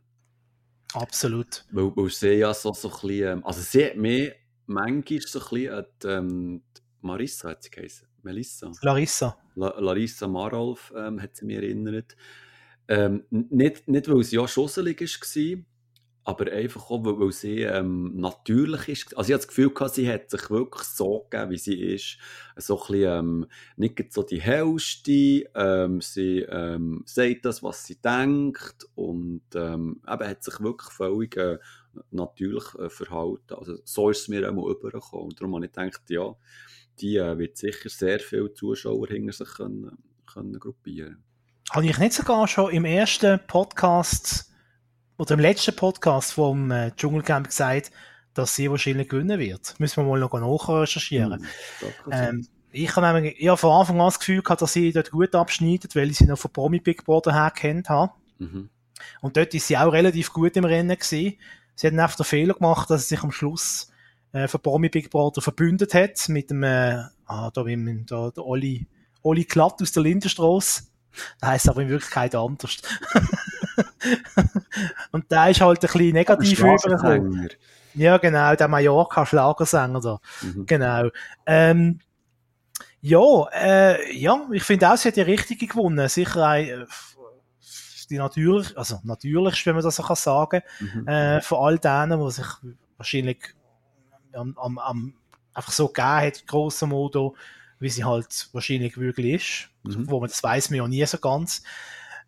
[0.94, 1.66] Absolut.
[1.72, 4.34] Weil, weil sie ja so, so ein bisschen, ähm, also sie hat mehr,
[4.70, 8.72] manchmal so ein bisschen an die, ähm, die Marissa hat sie geheißen, Melissa.
[8.82, 9.38] Larissa.
[9.56, 12.16] La Larissa Marolf ähm, hat sie mir erinnert.
[12.88, 15.64] Ähm, nicht, nicht, weil sie ja schusselig war,
[16.24, 19.18] aber einfach auch, weil, weil sie ähm, natürlich ist.
[19.18, 22.18] Also ich habe das Gefühl, gehabt, sie hat sich wirklich so gegeben, wie sie ist.
[22.56, 25.50] So ein bisschen, ähm, nicht so die hellste.
[25.56, 31.58] Ähm, sie ähm, sagt das, was sie denkt und eben hat sich wirklich völlig äh,
[32.12, 33.54] natürlich äh, verhalten.
[33.54, 35.26] Also so ist es mir einmal übergekommen.
[35.26, 36.36] Und darum habe ich gedacht, ja,
[37.00, 39.98] die äh, wird sicher sehr viele Zuschauer hinter sich können,
[40.32, 41.24] können gruppieren.
[41.72, 44.52] Habe ich nicht sogar schon im ersten Podcast
[45.18, 47.92] oder im letzten Podcast vom äh, Dschungelcamp gesagt,
[48.34, 49.80] dass sie wahrscheinlich gewinnen wird?
[49.80, 51.46] Müssen wir mal noch nachrecherchieren.
[51.80, 52.12] Hm.
[52.12, 55.12] Ähm, ich habe nämlich, ich habe von Anfang an das Gefühl gehabt, dass sie dort
[55.12, 58.14] gut abschneidet, weil ich sie noch von Promi Big Brother her kennt habe.
[58.38, 58.70] Mhm.
[59.22, 61.38] Und dort ist sie auch relativ gut im Rennen gewesen.
[61.80, 63.90] Sie hat einfach den Fehler gemacht, dass sie sich am Schluss
[64.34, 68.46] äh, für Promi Big Brother verbündet hat mit dem, äh, ah, da, wie, da, der
[68.46, 68.86] Oli,
[69.22, 70.84] Oli Klatt aus der Lindenstraße.
[71.42, 72.82] Der heisst aber in Wirklichkeit anders.
[75.12, 77.50] und der ist halt ein bisschen negativ übergekommen.
[77.94, 80.20] Ja, genau, der Mallorca-Schlagersänger da.
[80.42, 80.66] Mhm.
[80.66, 81.10] Genau.
[81.46, 82.02] Ähm,
[83.00, 86.10] ja, äh, ja, ich finde auch, sie hat die richtige gewonnen.
[86.10, 86.86] Sicher ein, äh,
[88.10, 91.08] die natürlich, also natürlich, wenn man das so kann sagen, mhm.
[91.08, 92.48] äh, von all denen, die sich
[92.98, 93.56] wahrscheinlich
[94.34, 95.14] am, am, am
[95.54, 97.36] einfach so gegeben hat, grosser Modo,
[97.80, 99.98] wie sie halt wahrscheinlich wirklich ist.
[99.98, 100.10] Mhm.
[100.10, 101.64] Wo man das weiß man ja nie so ganz.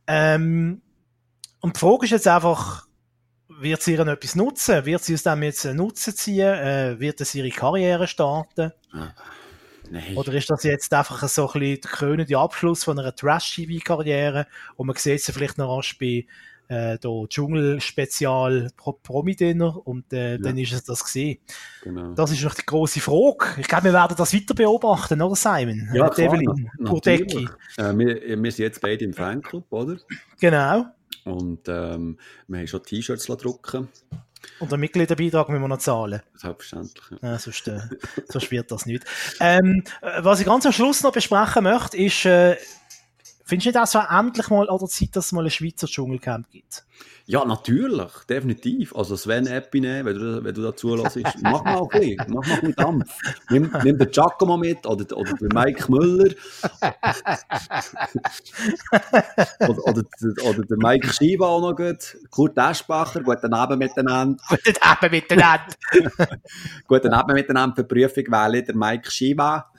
[0.08, 0.82] Ähm,
[1.60, 2.88] und die Frage ist jetzt einfach,
[3.48, 4.86] wird sie ihren etwas nutzen?
[4.86, 6.54] Wird sie aus dem jetzt einen Nutzen ziehen?
[6.54, 8.72] Äh, wird es ihre Karriere starten?
[8.94, 9.10] Ah,
[9.92, 10.18] nein.
[10.18, 14.88] Oder ist das jetzt einfach so ein bisschen der krönende Abschluss von einer Trash-TV-Karriere und
[14.88, 16.26] man sieht sie vielleicht noch rasch bei
[16.72, 18.70] äh, Dschungel-Spezial
[19.04, 20.38] Promi-Dinner und äh, ja.
[20.38, 21.40] dann ist es das gesehen.
[21.84, 22.14] Genau.
[22.14, 23.60] Das ist noch die große Frage.
[23.60, 25.90] Ich glaube, wir werden das weiter beobachten, oder Simon?
[25.94, 27.50] Ja, klar, Evelyn, Natürlich.
[27.78, 29.98] Äh, wir, wir sind jetzt beide im Fanclub, oder?
[30.40, 30.86] Genau.
[31.26, 33.90] Und ähm, wir haben schon T-Shirts drucken
[34.60, 36.22] und den Mitgliederbeitrag müssen wir noch zahlen.
[36.36, 37.22] Selbstverständlich.
[37.22, 37.32] Ja.
[37.32, 37.80] Ja, sonst, äh,
[38.28, 39.06] sonst wird das nicht.
[39.40, 42.58] Ähm, äh, was ich ganz am Schluss noch besprechen möchte, ist, äh,
[43.52, 45.86] Findest du nicht auch so endlich mal an der Zeit, dass es mal ein Schweizer
[45.86, 46.86] Dschungelcamp gibt?
[47.32, 48.94] Ja, natürlich, definitiv.
[48.94, 52.60] Also Sven Epine, wenn du, wenn du dazu lässt, mach mal ein bisschen, mach mal
[52.60, 53.18] einen Dampf.
[53.50, 56.34] Nimm, nimm den Giacomo mit oder, oder den Mike Müller
[59.62, 60.04] oder, oder,
[60.44, 62.18] oder den Mike Schiva auch noch gut.
[62.32, 64.44] Kurt Eschbacher, guten Abend miteinander.
[64.50, 65.74] Guten Abend miteinander.
[66.86, 69.72] guten Abend miteinander für die Prüfung wähle der Mike Schiva.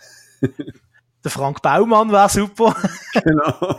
[1.24, 2.74] Der Frank Baumann wäre super.
[3.12, 3.76] Genau.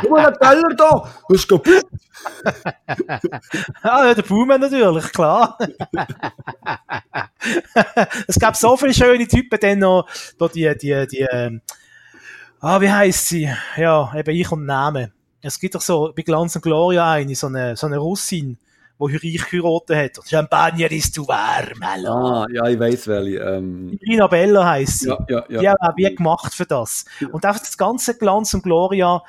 [0.00, 1.84] Guck mal, der Teller da, das ist kaputt.
[3.84, 5.58] ja, der Baumann natürlich, klar.
[8.26, 11.60] es gab so viele schöne Typen, dann noch, da die, die, die, ähm,
[12.60, 13.54] ah, wie heisst sie?
[13.76, 15.12] Ja, eben ich und Namen.
[15.42, 18.58] Es gibt doch so bei Glanz und Gloria eine, so eine, so eine Russin
[18.98, 20.28] wo reich geheiratet hat.
[20.28, 22.10] Champagner ist zu warm, hallo.
[22.10, 23.38] Ah, ja, ich weiß welche.
[23.38, 23.96] Ähm...
[24.00, 25.08] Irina Bella heisst sie.
[25.08, 25.60] Ja, ja, ja.
[25.60, 27.04] Die haben wie gemacht für das.
[27.32, 29.22] Und einfach das ganze Glanz und Gloria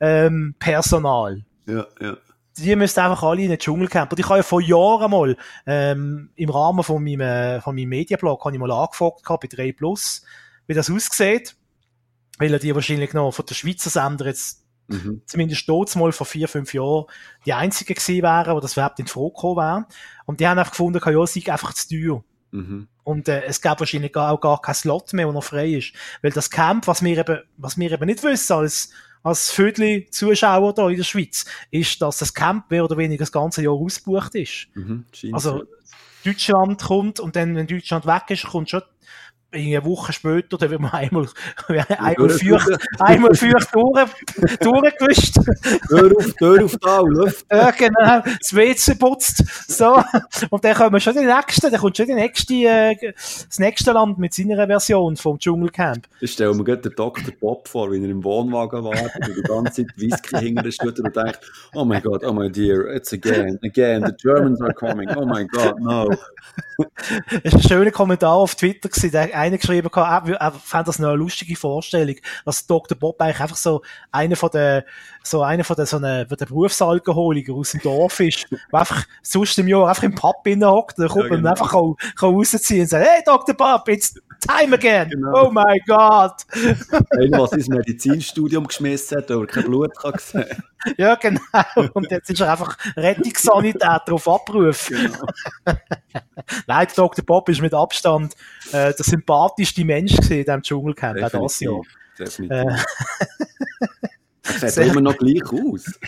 [0.00, 1.42] ähm, Personal.
[1.66, 2.16] Ja, ja.
[2.56, 4.12] Die müssen einfach alle in den Dschungelcamp.
[4.12, 7.88] Und ich habe ja vor Jahren mal ähm, im Rahmen von meinem, äh, von meinem
[7.88, 10.22] Mediablog habe ich mal angefragt bei 3 Plus,
[10.66, 11.56] wie das aussieht.
[12.38, 15.22] Weil die wahrscheinlich noch von der Schweizer Sender jetzt Mhm.
[15.26, 17.06] Zumindest dort mal vor vier, fünf Jahren
[17.46, 19.86] die einzigen gewesen wären, wo das überhaupt in Frage gekommen wäre.
[20.26, 22.24] Und die haben einfach gefunden, ja, es sei einfach zu teuer.
[22.50, 22.88] Mhm.
[23.02, 25.92] Und äh, es gab wahrscheinlich auch gar keinen Slot mehr, der noch frei ist.
[26.22, 28.90] Weil das Camp, was wir eben, was wir eben nicht wissen als,
[29.22, 33.32] als Viertel Zuschauer da in der Schweiz, ist, dass das Camp mehr oder weniger das
[33.32, 34.68] ganze Jahr ausgebucht ist.
[34.74, 35.64] Mhm, also
[36.24, 38.82] Deutschland kommt und dann, wenn Deutschland weg ist, kommt schon
[39.54, 41.28] eine Woche später, dann wird man einmal,
[41.98, 45.34] einmal feucht, einmal feucht durch, durchgewischt.
[45.88, 47.46] Tür auf, Tür auf da, Luft.
[47.52, 48.22] Ja, genau.
[48.40, 49.44] Das WC putzt.
[49.70, 50.02] So.
[50.50, 53.12] Und dann kommen schon die nächsten, dann kommt schon die nächste, äh,
[53.46, 56.06] das nächste Land mit seiner Version vom Dschungelcamp.
[56.20, 57.32] Ich stelle mir gerade den Dr.
[57.40, 61.14] Bob vor, wie er im Wohnwagen wartet und die ganze Zeit Whisky hinter Stütte und
[61.14, 61.40] denkt,
[61.74, 65.46] oh my God, oh my dear, it's again, again, the Germans are coming, oh my
[65.46, 66.10] God, no.
[67.42, 70.98] Das ist ein schöner Kommentar auf Twitter gewesen, der einer geschrieben er, er fand das
[70.98, 72.96] eine lustige Vorstellung, dass Dr.
[72.98, 74.84] Bob eigentlich einfach so einer von der,
[75.26, 79.58] so einer von der, so einer, der Berufsalkoholiker aus dem Dorf ist, der einfach sonst
[79.58, 81.50] im Jahr einfach im Pub hockt, dann kommt ja, genau.
[81.50, 83.54] einfach kann, kann rausziehen und sagt, hey Dr.
[83.56, 84.14] Bob, it's
[84.46, 85.08] time again!
[85.08, 85.46] Genau.
[85.46, 86.32] Oh my God!
[87.10, 90.62] Einer, was ins Medizinstudium geschmissen hat, aber kein Blut kann sehen.
[90.98, 91.38] Ja, genau.
[91.94, 94.88] Und jetzt ist er einfach Rettungssanitäter auf Abruf.
[94.88, 95.24] Genau.
[96.66, 97.24] Nein, Dr.
[97.24, 98.34] Bob ist mit Abstand
[98.68, 101.80] äh, der sympathischste Mensch in diesem Dschungelcamp, auch das Jahr.
[102.18, 102.50] Definitiv.
[102.50, 104.03] Äh,
[104.60, 105.98] er sieht immer noch gleich aus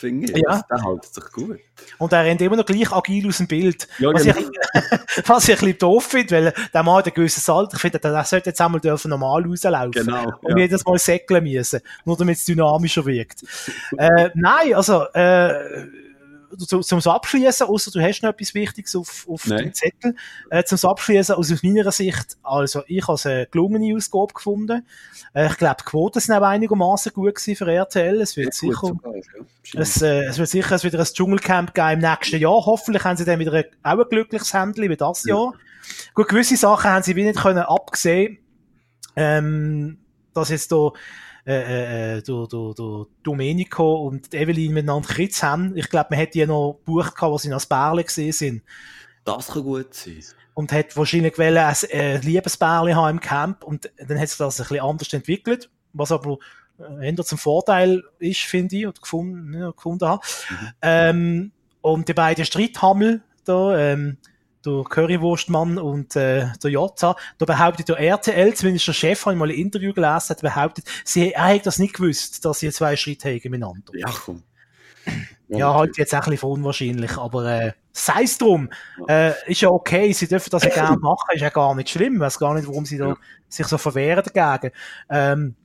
[0.00, 0.42] finde ich.
[0.48, 0.62] Ja.
[0.70, 1.60] Der hält sich gut.
[1.98, 3.86] Und er rennt immer noch gleich agil aus dem Bild.
[3.98, 4.38] Ja, was, genau.
[4.38, 7.74] ich, was ich ein bisschen doof finde, weil der Mann hat ein gewisses Alter.
[7.74, 9.92] Ich finde, der sollte jetzt einmal dürfen normal rauslaufen.
[9.92, 10.32] Genau.
[10.42, 10.64] Und ja.
[10.64, 11.80] jedes Mal säckeln müssen.
[12.04, 13.42] Nur damit es dynamischer wirkt.
[13.96, 15.86] äh, nein, also, äh,
[16.58, 20.14] zum, zum Abschließen, außer du hast noch etwas Wichtiges auf, auf dem Zettel,
[20.50, 24.86] äh, zum Abschließen, also aus meiner Sicht, also ich habe eine gelungene Ausgabe gefunden.
[25.34, 28.20] Äh, ich glaube, die Quoten sind auch einigermaßen gut gewesen für RTL.
[28.20, 29.80] Es wird ja, sicher, sogar, ja.
[29.80, 32.66] es, äh, es wird sicher es wieder ein Dschungelcamp geben im nächsten Jahr.
[32.66, 35.36] Hoffentlich haben sie dann wieder ein, auch ein glückliches Händchen wie das ja.
[35.36, 35.54] Jahr.
[36.14, 38.38] Gut, gewisse Sachen haben sie wie nicht können abgesehen,
[39.16, 39.98] ähm,
[40.34, 40.92] dass jetzt da
[41.50, 45.76] äh, äh, du, du, du Domenico und Evelyn miteinander Kritz haben.
[45.76, 48.62] Ich glaube, man hätte ja noch gebucht, wo sie als Bärle gesehen sind.
[49.24, 50.22] Das kann gut sein.
[50.54, 54.60] und hat wahrscheinlich wollen, ein äh, Liebesbärli haben im Camp und dann hat sich das
[54.60, 56.38] ein bisschen anders entwickelt, was aber
[56.78, 60.22] äh, eher zum Vorteil ist, finde ich, oder gefunden, ja, gefunden habe.
[60.50, 60.68] Mhm.
[60.82, 64.18] Ähm, und die beiden Streithammel da, ähm,
[64.64, 69.38] der Currywurstmann und äh, der Jota, da behauptet der RTL, zumindest der Chef, habe ich
[69.38, 72.96] mal ein Interview gelesen, hat behauptet, sie, er hätte das nicht gewusst, dass sie zwei
[72.96, 73.92] Schritte haben miteinander.
[73.94, 74.42] Ja, komm.
[75.48, 78.70] Ja, ja halt jetzt auch ein bisschen unwahrscheinlich, aber äh, sei es drum.
[79.08, 82.14] Äh, ist ja okay, sie dürfen das ja gerne machen, ist ja gar nicht schlimm,
[82.14, 83.16] ich weiß gar nicht, warum sie da
[83.48, 84.74] sich so verwehren dagegen.
[85.08, 85.56] Ähm,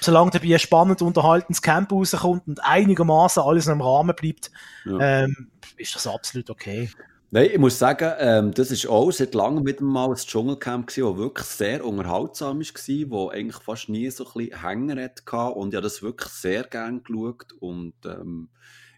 [0.00, 4.50] solange dabei ein spannend unterhaltenes Camp rauskommt und einigermaßen alles im Rahmen bleibt,
[4.84, 5.22] ja.
[5.22, 6.90] ähm, ist das absolut okay.
[7.32, 11.12] Nein, ich muss sagen, ähm, das ist auch seit langem wieder mal ein Dschungelcamp gewesen,
[11.12, 15.72] das wirklich sehr unterhaltsam war, wo eigentlich fast nie so ein bisschen Hänger hatte und
[15.72, 18.48] ich habe das wirklich sehr gerne geschaut und ähm,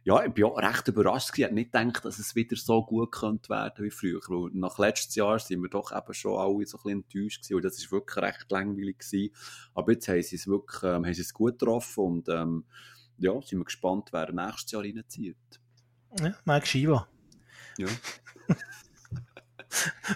[0.05, 1.41] ja, ich bin auch recht überrascht gewesen.
[1.41, 4.21] Ich hätte nicht gedacht, dass es wieder so gut könnte werden wie früher.
[4.27, 7.55] Weil nach letztes Jahr sind wir doch eben schon alle so ein bisschen enttäuscht gewesen.
[7.55, 9.33] Und das ist wirklich recht langweilig gewesen.
[9.75, 12.65] Aber jetzt haben sie es wirklich, ähm, haben sie es gut getroffen und, ähm,
[13.19, 15.37] ja, sind wir gespannt, wer nächstes Jahr reinzieht.
[16.19, 17.07] Ja, Mike Shiva.
[17.79, 17.87] Ja.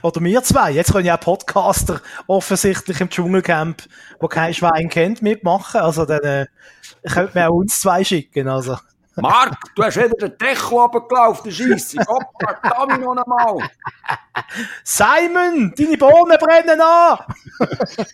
[0.03, 0.71] Oder wir zwei.
[0.73, 3.83] Jetzt können ja auch Podcaster offensichtlich im Dschungelcamp,
[4.21, 5.81] wo kein Schwein kennt, mitmachen.
[5.81, 6.47] Also dann äh,
[7.09, 8.49] könnte man auch uns zwei schicken.
[8.49, 8.77] Also.
[9.17, 11.97] Mark, du hast wieder den Deckel runtergelaufen, Scheisse.
[11.97, 13.71] Gott, verdammt noch einmal.
[14.85, 17.19] Simon, deine Bohnen brennen an.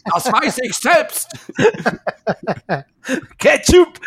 [0.05, 1.29] Das weiß ich selbst.
[3.37, 3.99] Ketchup.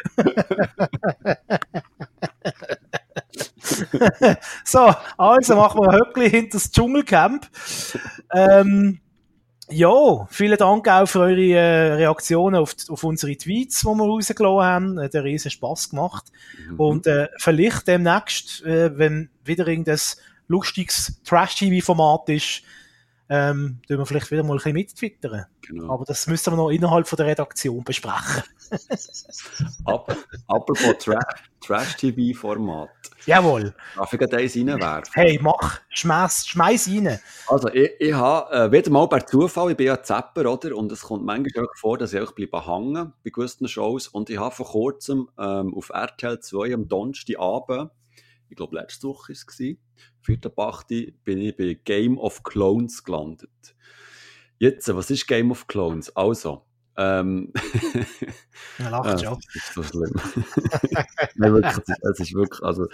[4.64, 7.50] so, also machen wir Höckli hinter das Dschungelcamp.
[8.34, 9.00] Ähm,
[9.70, 14.64] ja, vielen Dank auch für eure äh, Reaktionen auf, auf unsere Tweets, die wir rausgelassen
[14.64, 15.00] haben.
[15.00, 16.26] Hat einen riesen Spass gemacht.
[16.70, 16.80] Mhm.
[16.80, 20.00] Und äh, vielleicht demnächst, äh, wenn wieder irgendein
[20.48, 22.62] lustiges Trash-TV-Format ist,
[23.28, 25.46] ähm, tun wir vielleicht wieder mal ein bisschen mittwittern.
[25.62, 25.94] Genau.
[25.94, 28.44] Aber das müssen wir noch innerhalb von der Redaktion besprechen.
[30.48, 31.20] Apropos Tra
[31.66, 32.90] Trash-TV-Format.
[33.26, 33.74] Jawohl.
[33.96, 35.12] Darf ich gerade eins reinwerfen?
[35.14, 37.20] Hey, mach, schmeiß, schmeiß rein.
[37.48, 40.76] Also, ich, ich habe äh, wieder mal per Zufall, ich bin ja Zapper, oder?
[40.76, 44.08] Und es kommt manchmal auch vor, dass ich auch bleibe hängen bei gewissen Shows.
[44.08, 47.90] Und ich habe vor kurzem ähm, auf RTL 2 am Donnerstagabend,
[48.56, 49.46] ich glaube, letzte Woche war es,
[50.26, 51.14] 4.8.
[51.26, 53.76] bin ich bei Game of Clones gelandet.
[54.60, 56.16] Jetzt, was ist Game of Clones?
[56.16, 56.64] Also,
[56.96, 57.52] ähm,
[58.80, 59.38] er lacht schon.
[59.54, 60.14] Das ist so schlimm.
[61.36, 61.74] Nein, wirklich,
[62.14, 62.88] es ist wirklich, also,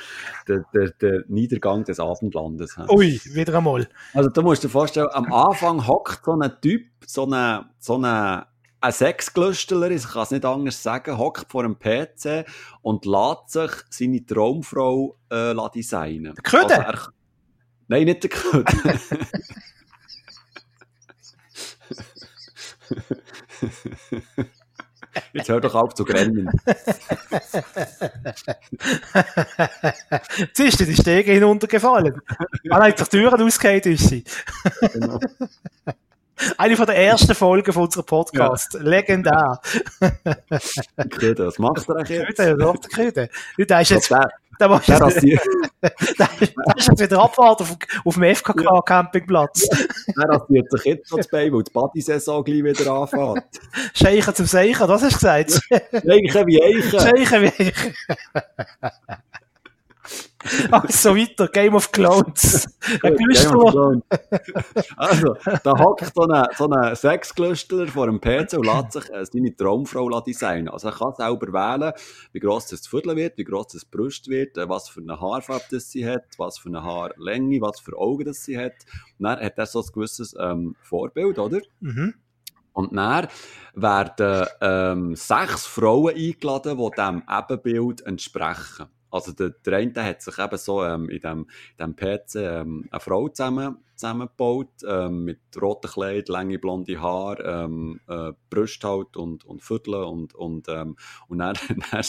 [0.47, 2.76] der, der, der Niedergang des Abendlandes.
[2.89, 3.88] Ui, wieder einmal.
[4.15, 8.45] Also, du musst dir vorstellen, am Anfang hockt so ein Typ, so ein, so ein,
[8.82, 12.46] ein Sexglüsteler, ich kann es nicht anders sagen, hockt vor einem PC
[12.82, 16.34] und lässt sich seine Traumfrau äh, designen.
[16.36, 16.88] Der Köder?
[16.88, 17.12] Also
[17.88, 18.74] Nein, nicht der Köder.
[25.34, 26.50] Jetzt hör doch auf zu grennen.
[30.38, 32.22] Jetzt ist die Stege hinuntergefallen.
[32.70, 34.24] Ah nein, die Türen ausgeht ist sie.
[34.94, 35.20] Genau.
[36.58, 38.73] Eine von der ersten Folgen von unserem Podcast.
[38.73, 38.80] Ja.
[38.82, 39.60] Legendär.
[41.10, 42.38] Köder, was machst du eigentlich jetzt?
[42.38, 43.27] Köder, doch, der Köder.
[43.58, 44.13] Du, ist jetzt...
[44.60, 47.75] Da machst du jetzt, jetzt wieder Abfahrt auf,
[48.06, 49.67] auf dem FKK-Campingplatz.
[50.15, 53.43] Der rasiert sich jetzt noch das Bein, weil die Party-Saison gleich wieder anfängt.
[53.95, 55.62] Scheichen zum Seichen, das hast du gesagt.
[55.91, 56.99] Scheichen wie Eichen.
[56.99, 57.93] Scheichen wie Eichen.
[60.71, 62.67] Also weiter, Game of Clones.
[63.04, 64.01] Ein Glüstler.
[64.97, 69.25] also, da hockt so ein, so ein Sexglüstler vor einem PC und lässt sich äh,
[69.25, 70.69] seine Traumfrau designen.
[70.69, 71.93] Also er kann selber wählen,
[72.32, 75.65] wie gross das Viertel wird, wie gross das Brust wird, äh, was für eine Haarfarbe
[75.71, 78.73] das sie hat, was für eine Haarlänge, was für Augen das sie hat.
[79.19, 81.62] Und dann hat er so ein gewisses ähm, Vorbild, oder?
[81.82, 82.15] Mhm.
[82.73, 83.27] Und dann
[83.75, 88.88] werden ähm, sechs Frauen eingeladen, die diesem Ebenbild entsprechen.
[89.12, 91.47] Also der, der eine hat sich eben so ähm, in dem,
[91.78, 97.44] in dem PC ähm, eine Frau zusammen, zusammengebaut, ähm, mit roten Kleid, lange blonde Haare,
[97.44, 101.56] ähm, äh, Brüste halt und, und Viertel und, und, ähm, und dann,
[101.92, 102.04] dann,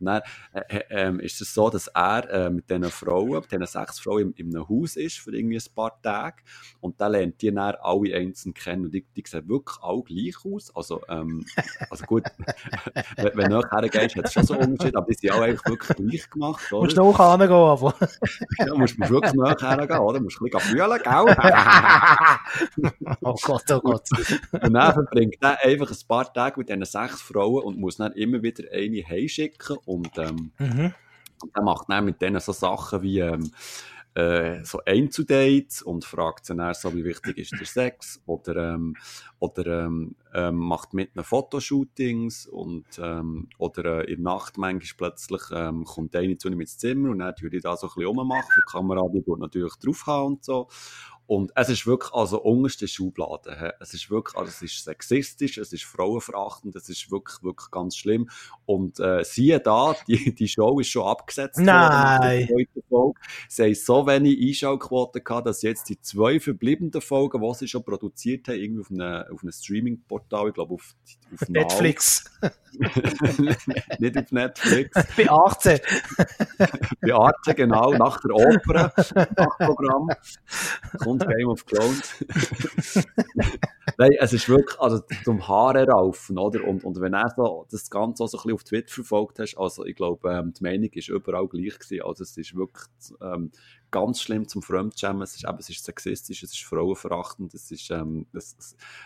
[0.00, 4.00] dann äh, äh, ist es so, dass er äh, mit diesen Frauen, mit diesen sechs
[4.00, 6.42] Frauen in, in einem Haus ist für irgendwie ein paar Tage
[6.80, 10.36] und dann lernt die dann alle einzeln kennen und die, die sehen wirklich alle gleich
[10.44, 11.44] aus, also, ähm,
[11.90, 12.24] also gut,
[13.16, 15.44] wenn, wenn du nachher gehst, hat es schon so einen Unterschied, aber die sind alle
[15.44, 16.72] eigentlich wirklich gleich gemacht.
[16.72, 16.84] Oder?
[16.84, 17.94] Musst du auch hingehen, aber...
[18.58, 20.20] ja, musst du wirklich nachher gehen, oder?
[20.20, 21.33] Musst du ein bisschen fühlen, gell?
[23.22, 24.08] oh Gott, oh Gott.
[24.52, 28.12] und dann verbringt er einfach ein paar Tage mit diesen sechs Frauen und muss dann
[28.12, 30.94] immer wieder eine heimschicken und, ähm, mhm.
[31.42, 33.50] und er macht dann mit denen so Sachen wie, ähm,
[34.14, 38.94] äh, so Einzeldates und fragt sie dann so, wie wichtig ist der Sex oder, ähm,
[39.40, 45.10] oder ähm, ähm, macht mit einem Fotoshootings und ähm, oder äh, in der Nacht manchmal
[45.10, 47.94] plötzlich ähm, kommt eine zu ihm ins Zimmer und dann würde ich da so ein
[47.94, 50.68] bisschen rummachen, die Kamera die tut natürlich draufhauen und so
[51.26, 53.74] und es ist wirklich also unterste Schublade.
[53.80, 57.96] Es ist wirklich, also es ist sexistisch, es ist frauenverachtend, es ist wirklich, wirklich ganz
[57.96, 58.28] schlimm.
[58.66, 62.48] Und äh, siehe da, die, die Show ist schon abgesetzt Nein.
[62.48, 62.66] worden.
[62.94, 63.20] Folge.
[63.48, 67.84] Sie haben so wenig Einschaltquoten gehabt, dass jetzt die zwei verbliebenen Folgen, die sie schon
[67.84, 70.94] produziert haben, irgendwie auf einem, auf einem Streaming-Portal, ich glaube auf,
[71.32, 72.24] auf Netflix.
[73.98, 75.06] Nicht auf Netflix.
[75.16, 75.80] Bei 18.
[77.00, 78.92] Bei Arte, genau, nach der Oper,
[79.36, 80.08] nach Programm,
[81.18, 82.24] kommt Game of Thrones.
[83.98, 86.64] Nein, es ist wirklich, also zum Haare raufen, oder?
[86.64, 89.56] Und, und wenn du so das Ganze auch so ein bisschen auf Twitter verfolgt hast,
[89.56, 92.02] also ich glaube, ähm, die Meinung ist überall gleich gewesen.
[92.04, 92.86] Also es ist wirklich
[93.20, 93.52] ähm,
[93.90, 95.22] ganz schlimm zum Fremdschämen.
[95.22, 98.56] Es ist, eben, es ist sexistisch, es ist frauenverachtend, es ist, ähm, es,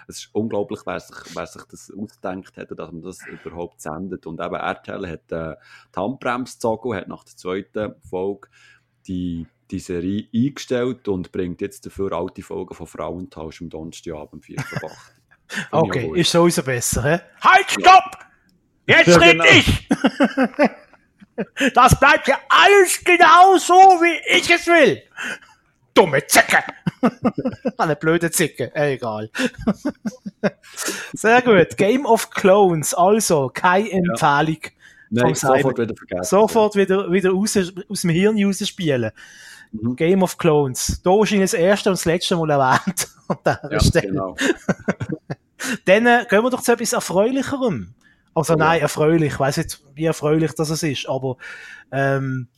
[0.06, 4.26] es ist unglaublich, wer sich, wer sich das ausgedacht hätte, dass man das überhaupt sendet.
[4.26, 5.56] Und eben RTL hat äh,
[5.94, 8.48] die Handbremse gezogen, hat nach der zweiten Folge
[9.06, 14.61] die die Serie eingestellt und bringt jetzt dafür alte Folgen von Frauentausch am Donnerstagabend 4
[14.61, 15.68] vor 8.
[15.72, 17.20] okay, ist sowieso besser, hä?
[17.40, 18.18] Halt, stopp!
[18.87, 19.44] Jetzt ja, genau.
[19.44, 19.88] ich!
[21.74, 25.02] das bleibt ja alles genau so, wie ich es will!
[25.94, 26.62] Dumme Zicke!
[27.76, 29.31] Eine blöde Zicke, äh, egal.
[31.12, 31.76] Sehr gut.
[31.76, 34.59] Game of Clones, also keine Empfehlung.
[35.11, 35.24] Ja.
[35.24, 36.24] Nein, sofort wieder vergessen.
[36.24, 39.11] Sofort wieder, wieder raus, aus dem Hirn raus spielen.
[39.72, 39.96] Mhm.
[39.96, 41.00] Game of Clones.
[41.02, 43.09] Da wahrscheinlich das erste und das letzte Mal erwähnt.
[43.46, 44.37] ja, genau.
[45.85, 47.94] Dann äh, gehen wir doch zu etwas Erfreulicherem.
[48.35, 48.59] Also ja.
[48.59, 49.33] nein, erfreulich.
[49.33, 51.37] Ich weiss nicht, wie erfreulich das ist, aber
[51.90, 52.48] ähm,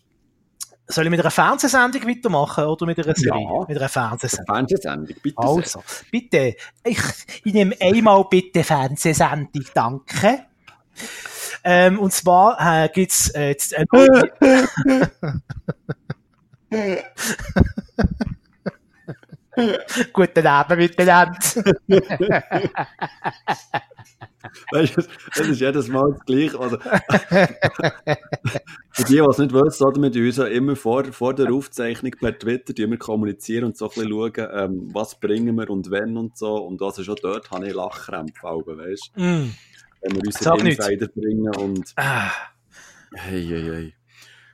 [0.87, 3.43] soll ich mit einer Fernsehsendung weitermachen oder mit einer Serie?
[3.43, 4.55] Ja, mit einer Fernsehsendung.
[4.55, 5.39] Fernsehsendung, bitte.
[5.39, 6.57] Also, bitte.
[6.85, 6.99] Ich,
[7.45, 10.47] ich nehme einmal bitte Fernsehsendung, danke.
[11.63, 13.85] Ähm, und zwar äh, gibt's äh, jetzt äh,
[20.13, 21.37] Guten Abend miteinander.
[24.73, 25.03] weißt du,
[25.35, 26.59] das ist jedes Mal das Gleiche.
[26.59, 26.79] Also,
[28.91, 32.39] für die, die es nicht wissen, oder mit uns immer vor, vor der Aufzeichnung per
[32.39, 36.17] Twitter die wir kommunizieren und so ein bisschen schauen, ähm, was bringen wir und wenn
[36.17, 36.55] und so.
[36.55, 39.21] Und also schon dort habe ich Lachkrämpfe, weißt du?
[39.21, 39.53] Mm.
[40.03, 41.15] Wenn wir unsere Insider nicht.
[41.15, 41.93] bringen und.
[41.97, 42.31] Ah.
[43.13, 43.93] Hey, hey, hey.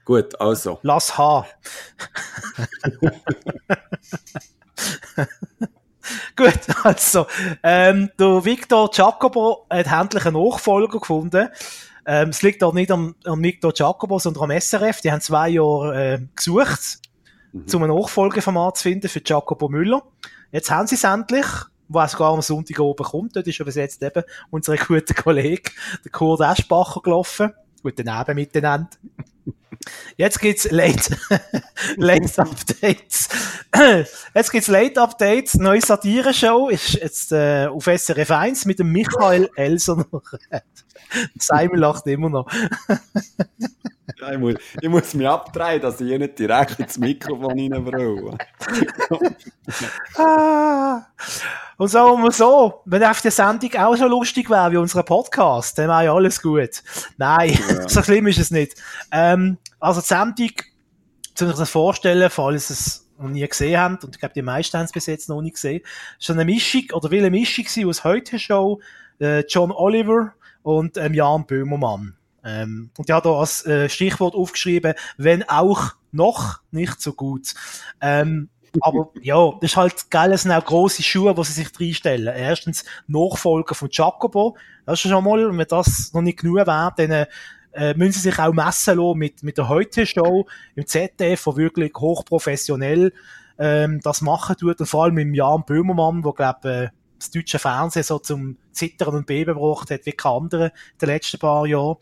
[0.06, 0.78] Gut, also.
[0.82, 1.46] Lass H.
[6.36, 7.26] Gut, also,
[7.64, 11.48] ähm, der Victor Jacobo hat endlich einen Nachfolger gefunden.
[12.06, 15.00] Ähm, es liegt auch nicht am, am Victor Jacobo, sondern am SRF.
[15.00, 17.00] Die haben zwei Jahre äh, gesucht,
[17.52, 17.64] mhm.
[17.74, 20.02] um ein Nachfolgeformat zu finden für Jacobo Müller.
[20.52, 21.46] Jetzt haben sie es endlich,
[21.88, 23.34] was sogar am Sonntag oben kommt.
[23.34, 25.72] Dort ist aber jetzt eben unser guter Kollege,
[26.04, 27.52] der Kurt Eschbacher, gelaufen.
[27.82, 28.88] Guten Abend miteinander.
[30.16, 31.16] Jetzt gibt's Late,
[31.96, 33.28] Late Updates.
[34.34, 35.54] Jetzt gibt's Late Updates.
[35.54, 40.22] Neue Satire-Show ist jetzt äh, auf SRF 1 mit dem Michael Elser noch.
[41.38, 42.50] Simon lacht immer noch.
[44.20, 48.38] ja, ich, muss, ich muss mich abdrehen, dass ich nicht direkt ins Mikrofon reinbrülle.
[50.16, 51.06] ah.
[51.78, 55.76] Und sagen wir so, wenn auf der Sendung auch so lustig wäre wie unser Podcast,
[55.78, 56.82] dann wäre ja alles gut.
[57.18, 57.88] Nein, ja.
[57.88, 58.76] so schlimm ist es nicht.
[59.12, 60.50] Ähm, also die Sendung,
[61.34, 64.78] zu sich das vorstellen, falls es noch nie gesehen haben, und ich glaube, die meisten
[64.78, 65.82] haben es bis jetzt noch nicht gesehen,
[66.18, 68.80] ist eine Mischung, oder will eine Mischung sein aus heute Show,
[69.20, 72.16] äh, John Oliver und ähm, Jan Böhmermann.
[72.44, 77.54] Ähm, und ich habe da als äh, Stichwort aufgeschrieben, wenn auch noch nicht so gut.
[78.00, 81.68] Ähm, aber ja, das ist halt geil, es sind auch grosse Schuhe, die sie sich
[81.78, 82.34] reinstellen.
[82.34, 84.56] Erstens Nachfolger von Jacobo.
[84.84, 87.26] Das ist schon mal, wenn das noch nicht genug wäre, dann
[87.76, 91.92] äh, müssen sie sich auch messen lassen mit, mit der Heute-Show im ZDF, wo wirklich
[91.94, 93.12] hochprofessionell
[93.58, 94.80] ähm, das machen tut.
[94.80, 99.14] Und vor allem mit Jan Böhmermann, wo glaube äh, das deutsche Fernsehen so zum Zittern
[99.14, 101.96] und Beben gebracht hat, wie kein anderer in den letzten paar Jahren.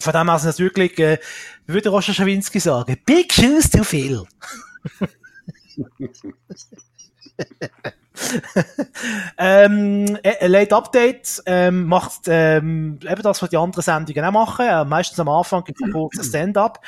[0.00, 1.18] Von dem her sind das wirklich, äh,
[1.66, 4.24] würde Roger Schawinski sagen, big shoes to fill.
[9.38, 14.66] ähm, äh, Late Update ähm, macht ähm, eben das, was die anderen Sendungen auch machen.
[14.66, 16.80] Äh, meistens am Anfang gibt es ein kurzes Stand-up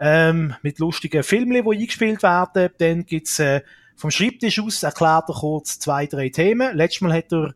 [0.00, 2.70] ähm, mit lustigen Filmen, die eingespielt werden.
[2.78, 3.62] Dann gibt's äh,
[3.96, 6.76] vom Schreibtisch aus erklärt er kurz zwei, drei Themen.
[6.76, 7.54] Letztes Mal hat er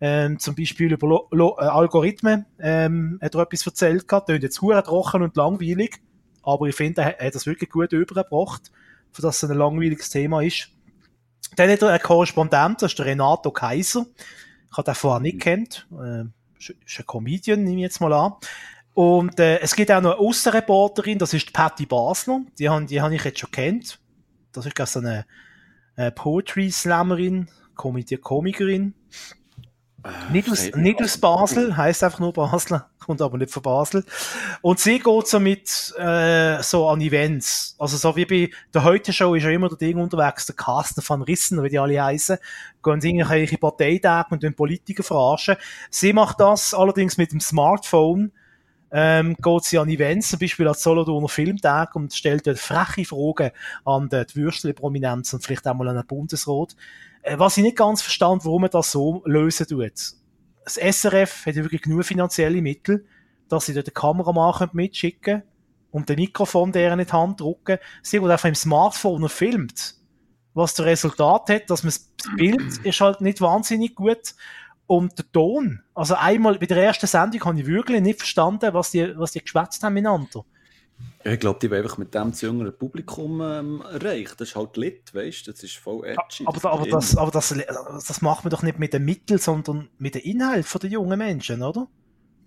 [0.00, 4.28] ähm, zum Beispiel über Lo Lo äh, Algorithmen ähm, hat er etwas erzählt gehabt.
[4.28, 6.00] Das ist jetzt hure trocken und langweilig,
[6.42, 8.70] aber ich finde, er hat das wirklich gut übergebracht
[9.12, 10.70] für das es ein langweiliges Thema ist.
[11.56, 14.06] Dann hat er einen Korrespondent, das ist der Renato Kaiser.
[14.70, 15.86] Ich habe den vorher nicht kennt.
[15.92, 16.24] Äh,
[16.58, 18.34] ist ein Comedian, nehme ich jetzt mal an.
[18.94, 22.42] Und äh, es gibt auch noch eine Aussenreporterin, das ist die Patty Basler.
[22.58, 23.98] Die habe die hab ich jetzt schon kennt.
[24.52, 25.26] Das ist so eine
[25.96, 28.94] äh, Poetry-Slammerin, Comedy Komikerin.
[30.02, 34.04] Äh, nicht, aus, nicht aus Basel, heißt einfach nur Basel, kommt aber nicht von Basel.
[34.62, 37.76] Und sie geht so mit äh, so an Events.
[37.78, 41.22] Also so wie bei der Heute-Show ist ja immer der Ding unterwegs, der Carsten van
[41.22, 42.38] Rissen, wie die alle heißen,
[42.82, 45.56] gehen sie irgendwelche Parteitage und den Politiker verarschen.
[45.90, 48.32] Sie macht das allerdings mit dem Smartphone
[48.92, 53.50] ähm, geht sie an Events, zum Beispiel an Solothurner Filmtag und stellt dort freche Fragen
[53.84, 56.74] an die Würstle-Prominenz und vielleicht auch mal an den Bundesrat.
[57.22, 59.92] Äh, was ich nicht ganz verstand, warum man das so lösen tut.
[60.64, 63.06] Das SRF hat ja wirklich genug finanzielle Mittel,
[63.48, 65.42] dass sie dort den Kameramann mitschicken
[65.90, 67.78] und den Mikrofon deren in die Hand drücken.
[68.02, 69.96] Sie wird einfach im Smartphone filmt.
[70.54, 74.34] Was das Resultat hat, dass man das Bild ist halt nicht wahnsinnig gut
[74.86, 75.82] und der Ton.
[75.94, 79.40] Also einmal bei der ersten Sendung habe ich wirklich nicht verstanden, was die, was die
[79.40, 80.44] geschwätzt haben miteinander.
[81.24, 84.34] Ja, ich glaube, die wollen einfach mit dem zu jüngeren Publikum ähm, erreichen.
[84.38, 85.52] Das ist halt lit, weißt du?
[85.52, 86.44] Das ist voll edgy.
[86.46, 87.54] Aber, aber, das, aber das,
[88.06, 91.62] das macht man doch nicht mit den Mitteln, sondern mit dem Inhalt der jungen Menschen,
[91.62, 91.88] oder?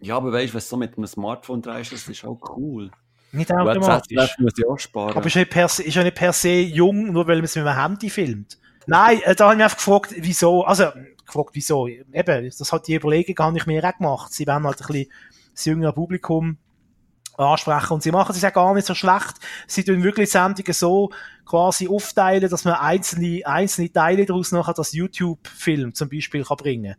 [0.02, 2.90] Ja, aber weißt du, wenn du so mit einem Smartphone drehst, das ist auch cool.
[3.32, 4.38] Nicht automatisch.
[4.40, 5.18] muss ich auch sparen.
[5.18, 7.46] Aber ist ja, nicht per se, ist ja nicht per se jung, nur weil man
[7.46, 8.58] es mit einem Handy filmt.
[8.88, 10.86] Nein, äh, da habe ich mich einfach gefragt, wieso, also,
[11.26, 11.88] gefragt, wieso.
[11.88, 14.34] Eben, das hat die Überlegung gar nicht mehr auch gemacht.
[14.34, 15.12] Sie wollen halt ein bisschen
[15.54, 16.58] das jüngere Publikum
[17.38, 17.94] ansprechen.
[17.94, 19.36] Und sie machen es ja gar nicht so schlecht.
[19.68, 21.12] Sie tun wirklich Sendungen so
[21.46, 26.96] quasi aufteilen, dass man einzelne, einzelne Teile daraus nachher das YouTube-Film zum Beispiel kann bringen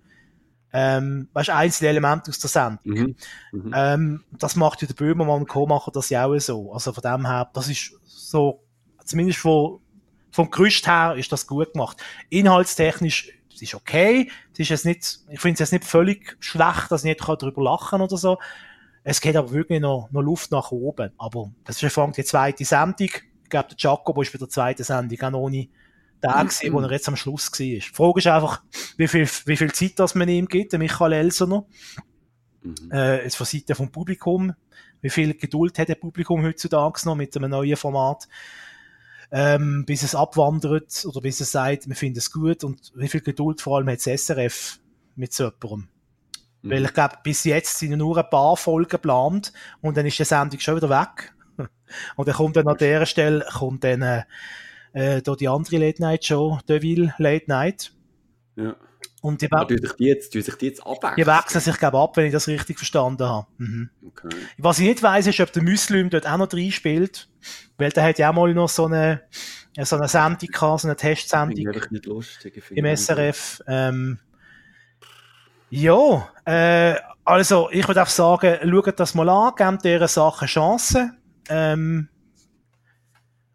[0.77, 2.81] ähm, weißt einzelne Elemente aus der Sendung.
[2.83, 3.17] Mhm.
[3.53, 3.73] Mhm.
[3.75, 5.67] Ähm, das macht ja der Böhmermann und Co.
[5.67, 6.73] machen das ja auch so.
[6.73, 8.61] Also von dem her, das ist so,
[9.05, 9.79] zumindest von,
[10.33, 12.03] vom Gerüst her ist das gut gemacht.
[12.29, 14.29] Inhaltstechnisch, das ist okay.
[14.51, 17.63] Das ist jetzt nicht, ich finde es jetzt nicht völlig schlecht, dass ich nicht darüber
[17.63, 18.39] lachen oder so.
[19.07, 21.13] Es geht aber wirklich noch, noch Luft nach oben.
[21.19, 23.11] Aber das ist ja die zweite Sendung.
[23.43, 25.71] Ich glaube, der Jacobo ist bei der zweiten Sendung auch noch nicht
[26.23, 26.49] da mhm.
[26.49, 27.59] gewesen, wo er jetzt am Schluss war.
[27.59, 28.63] Die Frage ist einfach,
[28.97, 31.67] wie viel, wie viel Zeit das man ihm gibt, der Michael Elsener.
[32.63, 32.91] Mhm.
[32.91, 34.55] Äh, jetzt von Seite vom Publikum.
[35.03, 38.27] Wie viel Geduld hat das Publikum heutzutage noch mit einem neuen Format?
[39.31, 43.21] Ähm, bis es abwandert oder bis es sagt, wir finden es gut und wie viel
[43.21, 44.79] Geduld vor allem hat das SRF
[45.17, 45.89] mit so jemandem.
[46.65, 46.71] Mhm.
[46.71, 49.53] Weil ich glaube, bis jetzt sind nur ein paar Folgen geplant
[49.83, 51.33] und dann ist die Sendung schon wieder weg.
[52.17, 54.23] Und dann kommt dann an dieser Stelle, kommt dann, äh,
[54.93, 57.93] äh da die andere Late Night Show, Deville Late Night.
[58.57, 58.75] Ja.
[59.21, 61.17] Und die, ja, sich die jetzt, sich die jetzt abwechseln?
[61.17, 63.47] Die wechseln sich, glaube ab, wenn ich das richtig verstanden habe.
[63.59, 63.91] Mhm.
[64.07, 64.29] Okay.
[64.59, 67.29] Was ich nicht weiss, ist, ob der Muslim dort auch noch drin spielt.
[67.79, 69.23] Weil der hat ja auch mal noch so eine,
[69.81, 71.75] so eine Sendung gehabt, so eine Testsendung.
[71.91, 73.63] Nicht lustig, Im SRF.
[73.67, 74.19] Ähm,
[75.77, 81.17] ja, äh, also ich würde auch sagen, schaut das mal an, gebt dieser Sache Chancen.
[81.49, 82.09] Ähm,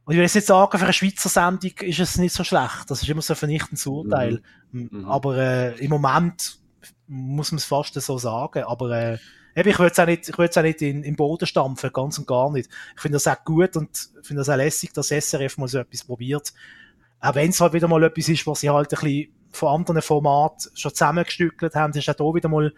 [0.03, 2.89] und ich will jetzt nicht sagen, für eine Schweizer Sendung ist es nicht so schlecht.
[2.89, 4.41] Das ist immer so ein vernichtendes Urteil.
[4.71, 4.89] Mhm.
[4.91, 5.05] mhm.
[5.05, 6.57] Aber äh, im Moment
[7.07, 8.63] muss man es fast so sagen.
[8.63, 9.17] Aber äh,
[9.55, 11.91] eben, ich würde es auch nicht, ich würde es auch nicht in, im Boden stampfen,
[11.93, 12.69] ganz und gar nicht.
[12.95, 16.03] Ich finde das auch gut und finde das auch lässig, dass SRF mal so etwas
[16.03, 16.53] probiert.
[17.21, 20.01] Auch wenn es halt wieder mal etwas ist, was sie halt ein bisschen von anderen
[20.01, 22.73] Formaten schon zusammengestückelt haben, das ist auch hier wieder mal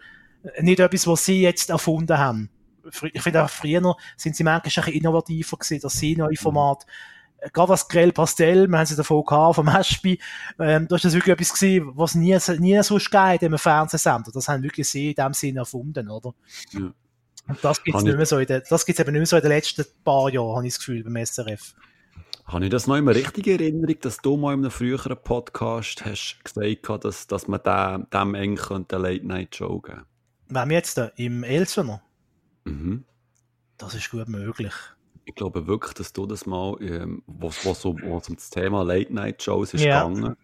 [0.60, 2.50] nicht etwas, was sie jetzt erfunden haben.
[3.12, 6.36] Ich finde auch früher sind sie manchmal ein bisschen innovativer gewesen, dass sie neue mhm.
[6.36, 6.86] Formate
[7.52, 10.18] gerade das Grell Pastell, wir haben sie davon gehabt, vom Ashby,
[10.58, 14.30] ähm, da ist das wirklich etwas gewesen, was nie, nie sonst geht in einem Fernsehsender.
[14.32, 16.34] Das haben wirklich sie in dem Sinne erfunden, oder?
[16.72, 16.92] Ja.
[17.48, 19.42] Und das gibt's nicht mehr so in den, das gibt's eben nicht mehr so in
[19.42, 21.74] den letzten paar Jahren, habe ich das Gefühl, beim SRF.
[22.44, 26.04] Habe ich das noch immer richtig in Erinnerung, dass du mal in einem früheren Podcast
[26.04, 30.04] hast gesagt dass, dass man dem, dem eng eine Late-Night-Show geben
[30.48, 31.06] Wem jetzt da?
[31.16, 32.02] Im Elsener?
[32.64, 33.04] Mhm.
[33.78, 34.74] Das ist gut möglich.
[35.24, 38.82] Ich glaube wirklich, dass du das mal, ähm, was, was, um, was um das Thema
[38.82, 40.06] Late-Night-Shows ist ja.
[40.06, 40.36] gegangen,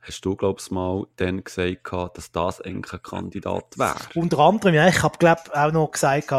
[0.00, 3.96] hast du, glaubst mal dann gesagt, dass das eigentlich ein Kandidat wäre?
[4.14, 4.88] Unter anderem, ja.
[4.88, 6.32] Ich habe, glaube auch noch gesagt,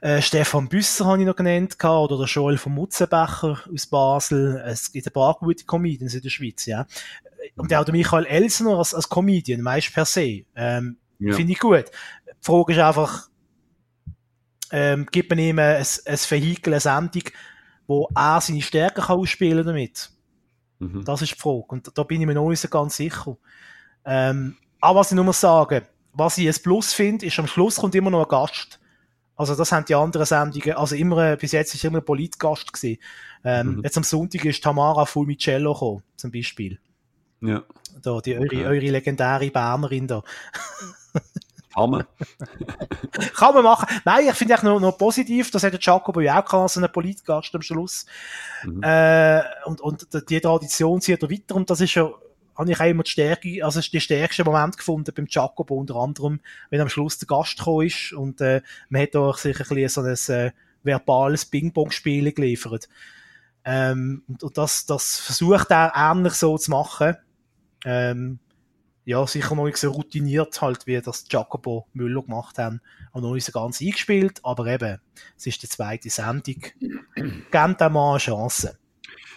[0.00, 4.62] äh, Stefan Büsser habe ich noch genannt, oder der Joel von Mutzenbecher aus Basel.
[4.66, 6.86] Es gibt ein paar gute Comedians in der Schweiz, ja.
[7.56, 10.44] Und auch der Michael Elsner als, als Comedian, meist per se.
[10.54, 11.34] Ähm, ja.
[11.34, 11.86] Finde ich gut.
[12.26, 13.28] Die Frage ist einfach,
[14.70, 17.24] ähm, gibt man ihm ein, ein Vehikel, eine Sendung,
[17.86, 20.10] wo er seine Stärken kann ausspielen damit.
[20.78, 21.04] Mhm.
[21.04, 21.66] Das ist die Frage.
[21.68, 23.36] Und da bin ich mir noch nicht so ganz sicher.
[24.04, 25.82] Ähm, aber was ich nur mal sagen,
[26.12, 28.78] was ich ein Plus finde, ist, am Schluss kommt immer noch ein Gast
[29.38, 33.00] Also das haben die anderen Sendungen, also immer, bis jetzt ist immer ein Politgast gewesen.
[33.44, 33.82] Ähm, mhm.
[33.84, 36.80] Jetzt am Sonntag ist Tamara Fulmicello gekommen, zum Beispiel.
[37.40, 37.62] Ja.
[38.02, 38.66] Da, die, eure, okay.
[38.66, 40.24] eure legendäre Bernerin da.
[41.72, 42.04] Kann man.
[43.36, 43.86] Kann man machen.
[44.04, 46.80] Nein, ich finde es noch, noch positiv, das hat der Jacobo ja auch gehabt, so
[46.80, 48.06] einen Politgast am Schluss.
[48.64, 48.82] Mhm.
[48.82, 52.10] Äh, und, und die Tradition zieht er weiter und das ist ja
[52.58, 56.40] habe ich auch immer die Stärke, also die stärkste Moment gefunden beim Jacobo unter anderem,
[56.70, 60.32] wenn am Schluss der Gast ist und äh, man hat auch sich ein bisschen so
[60.32, 60.52] ein äh,
[60.82, 62.88] verbales Ping-Pong-Spiel geliefert.
[63.64, 67.16] Ähm, und, und das, das versucht er ähnlich so zu machen.
[67.84, 68.40] Ähm,
[69.04, 72.80] ja, sicher noch nicht so routiniert halt, wie das Jacobo Müller gemacht haben.
[73.12, 74.98] Und noch nicht so ganz eingespielt, aber eben,
[75.36, 76.62] es ist die zweite Sendung.
[77.14, 78.77] Gebt dem mal eine Chance.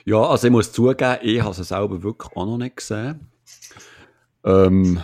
[0.06, 3.28] Ja, also ich muss zugeben, ich habe es selber wirklich auch noch nicht gesehen.
[4.44, 5.04] Ähm,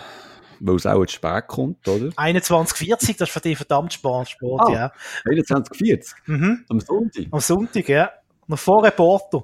[0.60, 2.08] weil es auch zu spät kommt, oder?
[2.08, 4.92] 21.40, das ist für dich verdammt Sport, Sport ah, ja.
[5.26, 6.14] 21.40?
[6.26, 6.66] Mhm.
[6.70, 7.26] Am Sonntag?
[7.32, 8.12] Am Sonntag, ja.
[8.48, 9.44] Noch vor Reporter.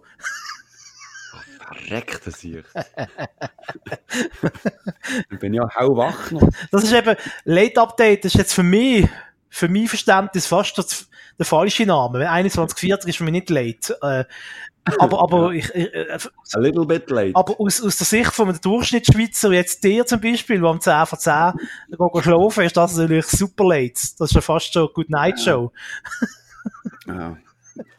[1.68, 2.64] Verreckt das hier.
[5.32, 6.47] ich bin ja hauwach noch.
[6.72, 9.08] Das ist eben, Late Update, das ist jetzt für mich,
[9.49, 12.30] für mein Verständnis fast das, der falsche Name.
[12.30, 13.97] 21.40 ist für mich nicht late.
[14.01, 14.26] Äh,
[15.00, 16.18] aber, aber ich, ich, äh,
[16.54, 17.36] A little bit late.
[17.36, 21.06] Aber aus, aus der Sicht von einem Durchschnittsschweizer, jetzt dir zum Beispiel, der um 10
[21.06, 21.54] vor 10
[21.90, 23.94] geht schlafen, ist das natürlich super late.
[23.94, 25.72] Das ist ja fast schon eine Good Night Show.
[27.08, 27.14] Ja.
[27.14, 27.38] ja.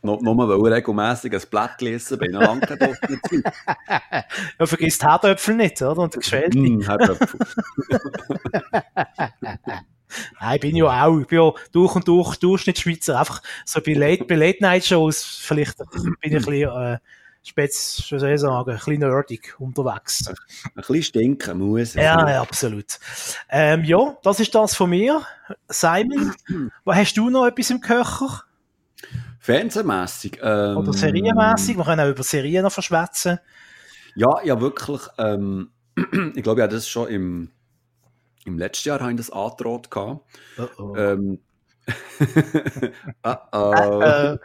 [0.03, 2.97] Nur, nur weil ich regelmässig ein Blatt gelesen bin, noch lange keine
[4.59, 6.03] Ja, vergiss die Herdöpfel nicht, oder?
[6.03, 6.59] Und die Geschwälte.
[6.59, 7.41] Mm, Herdöpfel.
[10.40, 13.18] Nein, ich bin ja auch, ich bin ja durch und durch Durchschnittsschweizer.
[13.18, 18.30] Einfach so bei Late, bei Late Night Shows vielleicht bin ich ein bisschen, äh, soll
[18.30, 20.26] ich sagen, ein bisschen nerdig unterwegs.
[20.28, 20.34] Ein
[20.74, 21.94] bisschen stinken muss.
[21.94, 22.98] Ja, ja, absolut.
[23.50, 25.22] Ähm, ja, das ist das von mir.
[25.68, 26.34] Simon,
[26.86, 28.44] hast du noch etwas im Köcher?
[29.44, 30.38] Fernsehmässig.
[30.42, 31.76] Ähm, Oder serienmässig?
[31.76, 33.38] Wir können auch über Serien noch verschwätzen.
[34.16, 35.02] Ja, ja, wirklich.
[35.18, 35.70] Ähm,
[36.34, 37.50] ich glaube, ja, das schon im
[38.45, 39.90] im letzten Jahr habe ich das angedroht.
[39.90, 40.20] Oh
[40.78, 40.97] oh.
[40.97, 41.40] Ähm,
[43.24, 44.38] uh -oh.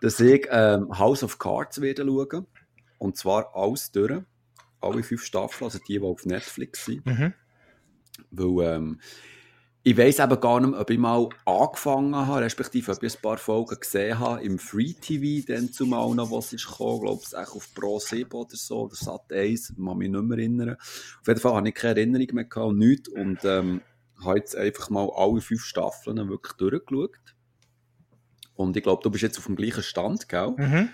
[0.00, 2.46] dass ich ähm, House of Cards werde schauen.
[2.98, 4.22] Und zwar alles durch.
[4.80, 7.04] Alle fünf Staffeln, also die, die auf Netflix sind.
[7.04, 7.34] Mhm.
[8.30, 9.00] Weil ähm,
[9.82, 13.38] ich weiß eben gar nicht, ob ich mal angefangen habe, respektive ob ich ein paar
[13.38, 17.34] Folgen gesehen habe im Free TV, dann zumal noch was ist gekommen, ich glaube es
[17.34, 20.76] auf Pro 7 oder so, oder Sat 1, kann mich nicht mehr erinnern.
[20.76, 23.80] Auf jeden Fall habe ich keine Erinnerung mehr gehabt nichts und ähm,
[24.22, 27.16] habe jetzt einfach mal alle fünf Staffeln wirklich durchgeschaut.
[28.54, 30.54] Und ich glaube, du bist jetzt auf dem gleichen Stand, gell?
[30.58, 30.90] Mhm.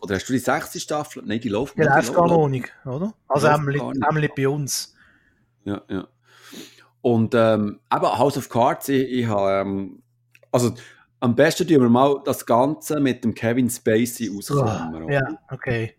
[0.00, 1.24] Oder hast du die sechste Staffel?
[1.26, 1.88] Nein, die läuft nicht.
[1.88, 3.12] Die läuft gar noch nicht, oder?
[3.26, 4.94] Also einmal bei uns.
[5.64, 6.08] Ja, ja.
[7.02, 10.02] Und ähm, eben House of Cards, ich, ich habe, ähm,
[10.52, 10.74] also
[11.20, 15.04] am besten tun wir mal das Ganze mit dem Kevin Spacey auskommen.
[15.04, 15.94] Oh, ja, okay.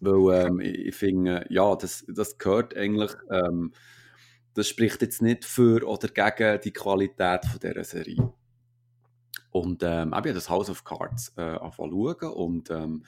[0.00, 3.72] Weil ähm, ich, ich finde, ja, das, das gehört eigentlich, ähm,
[4.54, 8.32] das spricht jetzt nicht für oder gegen die Qualität von dieser Serie.
[9.50, 13.04] Und ähm, ich habe das House of Cards äh, angefangen schauen und, ähm,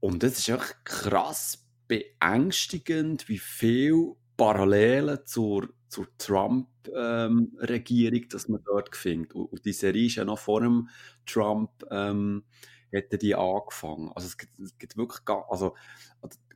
[0.00, 8.64] und es ist echt krass beängstigend, wie viel Parallelen zur zur Trump-Regierung, ähm, dass man
[8.64, 9.32] dort findet.
[9.34, 10.88] Und, und die Serie ist ja noch vor dem
[11.24, 12.42] Trump, ähm,
[12.90, 14.10] hätte die angefangen.
[14.14, 15.76] Also es gibt, es gibt wirklich, gar, also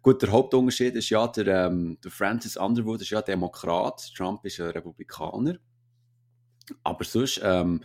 [0.03, 4.59] gut, der Hauptunterschied ist ja, der, ähm, der Francis Underwood ist ja Demokrat, Trump ist
[4.61, 5.59] ein Republikaner.
[6.82, 7.82] Aber sonst ähm,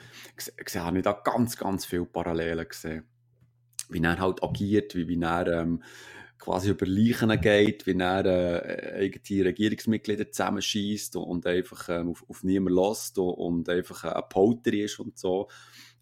[0.76, 3.06] habe ich da ganz, ganz viele Parallelen gesehen.
[3.90, 5.84] Wie er halt agiert, wie, wie er ähm,
[6.44, 12.26] quasi über Leichen geht, wie er äh, eigene Regierungsmitglieder zusammenschießt und, und, einfach ähm, auf,
[12.28, 15.48] auf niemanden lässt und, und einfach ein Polter ist und so.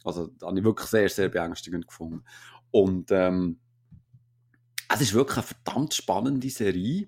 [0.03, 2.23] Also, das habe ich wirklich sehr, sehr beängstigend gefunden.
[2.71, 3.59] Und ähm,
[4.91, 7.07] es ist wirklich eine verdammt spannende Serie.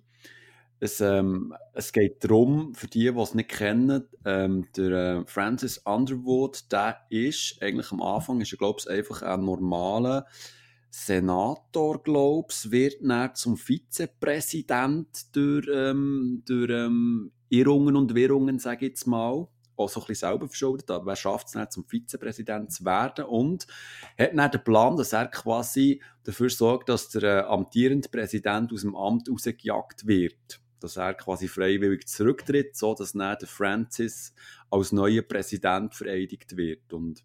[0.80, 5.80] Es, ähm, es geht darum, für die, die es nicht kennen, ähm, der äh, Francis
[5.80, 10.28] Underwood, der ist eigentlich am Anfang, ist er, glaube ich, einfach ein normaler
[10.96, 18.86] Senator, glaube ich, wird dann zum Vizepräsident durch, ähm, durch ähm, Irrungen und Wirrungen, sage
[18.86, 19.48] ich jetzt mal.
[19.76, 23.26] Auch so ein bisschen selber verschuldet, aber er schafft es dann zum Vizepräsident zu werden
[23.26, 23.66] und
[24.20, 28.82] hat dann den Plan, dass er quasi dafür sorgt, dass der äh, amtierende Präsident aus
[28.82, 30.62] dem Amt rausgejagt wird.
[30.80, 34.36] Dass er quasi freiwillig zurücktritt, so dass dann der Francis
[34.70, 36.94] als neuer Präsident vereidigt wird.
[36.94, 37.24] Und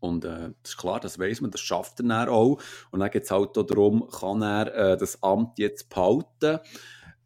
[0.00, 2.60] und äh, das ist klar, das weiß man, das schafft er dann auch.
[2.90, 6.60] Und dann geht es halt auch darum, kann er äh, das Amt jetzt behalten.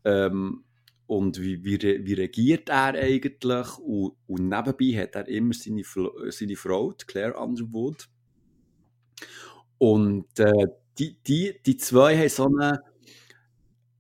[0.05, 0.65] Ähm,
[1.07, 5.83] und wie, wie, wie regiert er eigentlich und, und nebenbei hat er immer seine,
[6.31, 8.09] seine Frau, Claire Underwood.
[9.77, 10.69] Und äh,
[10.99, 12.83] die, die, die zwei haben so eine,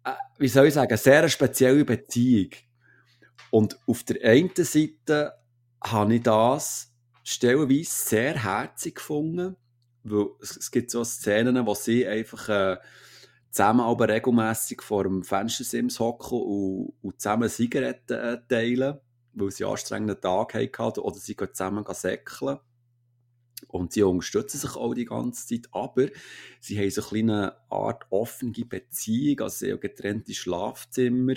[0.04, 2.50] äh, wie soll ich sagen, sehr spezielle Beziehung.
[3.50, 5.32] Und auf der einen Seite
[5.82, 6.91] habe ich das
[7.22, 9.56] stellenweise sehr herzig gefunden,
[10.04, 12.76] weil es, gibt so Szenen, wo sie einfach äh,
[13.50, 18.98] zusammen aber regelmässig vor dem Fenstersims hocken und, und zusammen Zigaretten äh, teilen,
[19.34, 22.58] weil sie einen anstrengenden Tag hatten oder sie gehen zusammen säckeln.
[23.68, 26.08] Und sie unterstützen sich auch die ganze Zeit, aber
[26.60, 31.34] sie haben so eine Art offene Beziehung, also sie haben getrennte Schlafzimmer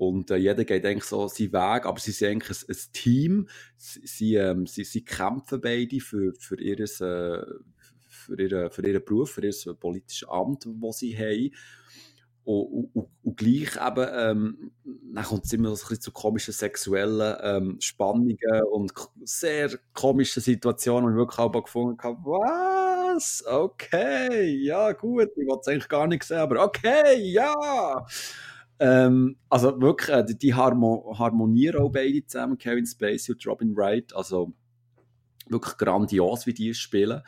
[0.00, 3.48] und äh, jeder geht eigentlich so seinen Weg, aber sie sind eigentlich ein, ein Team.
[3.76, 7.42] Sie, ähm, sie, sie, kämpfen beide für, für, ihres, äh,
[8.08, 11.54] für, ihre, für ihren Beruf, für ihr politisches Amt, das sie haben.
[12.44, 14.72] Und, und, und gleich eben, ähm,
[15.12, 18.94] dann kommt es immer so zu komischen sexuellen ähm, Spannungen und
[19.24, 23.44] sehr komischen Situationen, wo ich wirklich auch gefunden habe, was?
[23.46, 28.06] Okay, ja gut, ich wollte es eigentlich gar nicht sehen, aber okay, ja.
[28.80, 34.14] Ähm, also wirklich, äh, die, harmo harmonieren auch beide zusammen, Kevin Spacey und Robin Wright,
[34.16, 34.54] also
[35.48, 37.22] wirklich grandios, wie die spielen.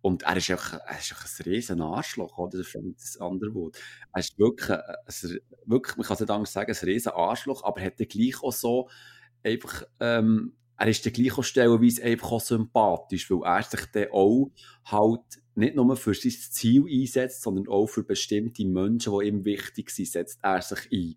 [0.00, 2.58] Und er ist einfach, er ist einfach ein riesen Arschloch, oder?
[2.58, 3.78] Das Underwood.
[4.12, 7.80] Er ist wirklich, ein, wirklich, man kann es nicht anders sagen, ein riesen Arschloch, aber
[7.80, 8.88] er hat dann gleich auch so
[9.44, 14.08] einfach, ähm, er ist dann gleich auch stellenweise einfach auch sympathisch, weil er sich dann
[14.12, 14.50] auch
[14.84, 19.90] halt nicht nur für sein Ziel einsetzt, sondern auch für bestimmte Menschen, die ihm wichtig
[19.90, 21.14] sind, setzt er sich ein.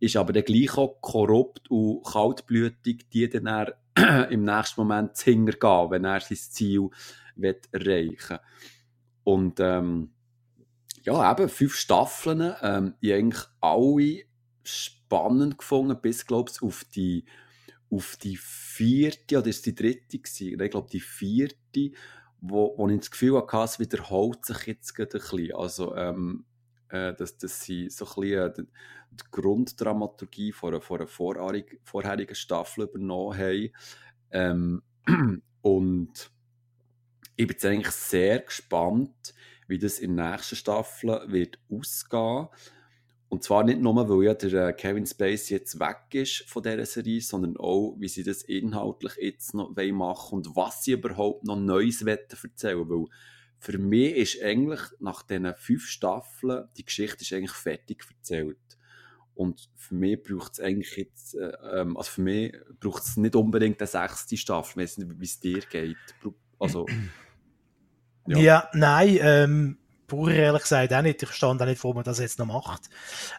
[0.00, 5.30] Ist aber dann gleich auch korrupt und kaltblütig, die dann er im nächsten Moment zu
[5.30, 6.88] gehen, wenn er sein Ziel
[7.72, 8.38] erreichen
[9.22, 10.10] Und ähm,
[11.02, 14.24] ja, eben fünf Staffeln, ähm, ich eigentlich alle
[14.62, 17.24] spannend gefunden, bis, glaube ich, auf die,
[17.90, 20.60] auf die vierte, oder ist die dritte gewesen?
[20.60, 21.92] Ich glaube, die vierte,
[22.46, 25.54] wo, wo ich das Gefühl hatte, es wiederholt sich jetzt ein bisschen.
[25.54, 26.44] Also, ähm,
[26.90, 28.68] äh, dass, dass sie so ein bisschen äh, die,
[29.30, 33.70] Grunddramaturgie von einer, von einer vorherigen Staffel übernommen haben.
[34.32, 34.82] Ähm,
[35.62, 36.30] und
[37.36, 39.34] ich bin jetzt eigentlich sehr gespannt,
[39.68, 42.48] wie das in der nächsten Staffel wird ausgehen.
[43.34, 46.86] Und zwar nicht nur, weil ja der äh, Kevin Spacey jetzt weg ist von dieser
[46.86, 51.42] Serie, sondern auch, wie sie das inhaltlich jetzt noch machen wollen und was sie überhaupt
[51.42, 53.06] noch Neues erzählen Weil
[53.58, 58.56] für mich ist eigentlich nach diesen fünf Staffeln die Geschichte ist eigentlich fertig erzählt.
[59.34, 63.34] Und für mich braucht es eigentlich jetzt, äh, ähm, also für mich braucht es nicht
[63.34, 64.80] unbedingt eine sechste Staffel.
[64.80, 65.96] Ich weiß wie es dir geht.
[66.60, 66.86] Also,
[68.28, 68.38] ja.
[68.38, 71.22] ja, nein, ähm, pur ehrlich gesagt auch nicht.
[71.22, 72.82] Ich verstand auch nicht, warum man das jetzt noch macht.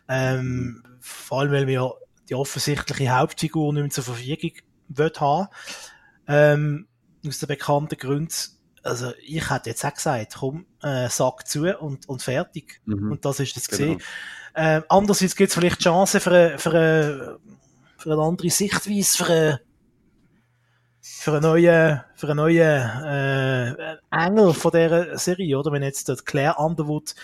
[0.07, 1.93] Ähm, vor allem, weil wir
[2.29, 4.51] die offensichtliche Hauptfigur nicht mehr zur Verfügung
[4.89, 5.47] will haben.
[6.27, 6.87] Ähm,
[7.27, 8.33] aus den bekannten Gründen.
[8.83, 12.81] Also, ich hätte jetzt auch gesagt, komm, äh, Sack zu und, und fertig.
[12.85, 13.13] Mhm.
[13.13, 13.95] Und das ist das genau.
[13.95, 14.01] gesehen.
[14.55, 17.39] Ähm, andererseits gibt es vielleicht Chancen für eine, für eine,
[17.97, 19.61] für eine andere Sichtweise, für eine,
[21.25, 25.71] für einen neuen, für einen neuen äh, Engel von dieser Serie, oder?
[25.71, 27.15] Wenn jetzt der Claire Underwood,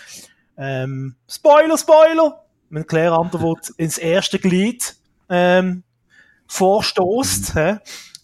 [0.58, 4.96] ähm, Spoiler, Spoiler, wenn Claire Underwood ins erste Glied
[5.28, 5.84] ähm,
[6.48, 7.78] vorstoßt, mhm.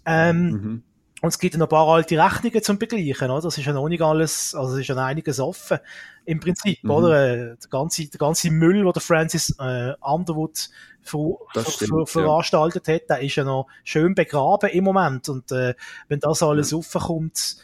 [0.04, 0.82] ähm, mhm.
[1.20, 3.42] Und es gibt noch ein paar alte Rechnungen zum Begleichen, oder?
[3.42, 5.78] Das ist ja noch nicht alles, also es ist ja noch einiges offen.
[6.24, 6.90] Im Prinzip, mhm.
[6.90, 7.28] oder?
[7.28, 10.70] Äh, der ganze, der ganze Müll, den der Francis äh, Underwood
[11.02, 12.94] ver, ver, veranstaltet ja.
[12.94, 15.28] hat, der ist ja noch schön begraben im Moment.
[15.28, 15.74] Und äh,
[16.06, 16.78] wenn das alles mhm.
[16.78, 17.56] raufkommt,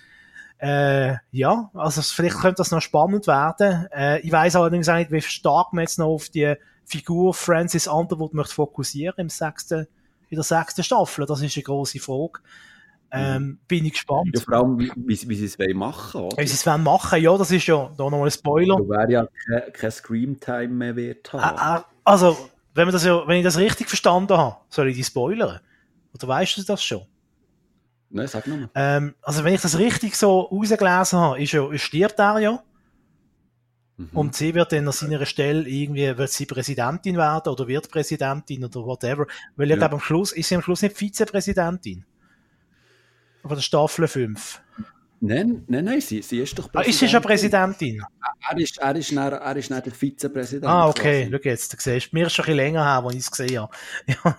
[0.59, 3.87] äh, ja, also vielleicht könnte das noch spannend werden.
[3.93, 6.55] Äh, ich weiß allerdings auch nicht, wie stark man jetzt noch auf die
[6.87, 9.87] Figur Francis Underwood möchte fokussieren im sechsten,
[10.29, 11.27] in der sechsten Staffel.
[11.27, 12.41] Das ist eine große Frage.
[13.11, 14.31] Ähm, bin ich gespannt.
[14.35, 16.33] Ja, vor allem, wie, wie, wie sie es machen wollen.
[16.37, 18.77] Wie sie es machen ja, das ist ja da nochmal ein Spoiler.
[18.77, 21.57] Da wäre ja kein, kein Scream-Time mehr wert haben.
[21.57, 22.37] Äh, äh, also,
[22.75, 25.61] wenn, das ja, wenn ich das richtig verstanden habe, soll ich die spoilern?
[26.13, 27.03] Oder weißt du das schon?
[28.11, 28.71] Nein, sag nochmal.
[28.75, 32.63] Ähm, also, wenn ich das richtig so rausgelesen habe, ist ja, stirbt er ja.
[33.97, 34.11] Mhm.
[34.13, 38.65] Und sie wird dann an seiner Stelle irgendwie, wird sie Präsidentin werden oder wird Präsidentin
[38.65, 39.27] oder whatever.
[39.57, 39.75] Weil ja.
[39.75, 42.05] ich glaube, am Schluss, ist sie am Schluss nicht Vizepräsidentin.
[43.47, 44.63] Von der Staffel 5.
[45.21, 46.81] Nein, nein, nein, sie, sie ist doch Präsidentin.
[46.81, 48.03] Ah, ist sie schon Präsidentin?
[48.51, 50.67] Er ist, er ist, dann, er ist dann der Vizepräsident.
[50.67, 53.21] Ah, okay, schau jetzt, du siehst, mir ist schon ein bisschen länger her, als ich
[53.21, 53.73] es gesehen habe.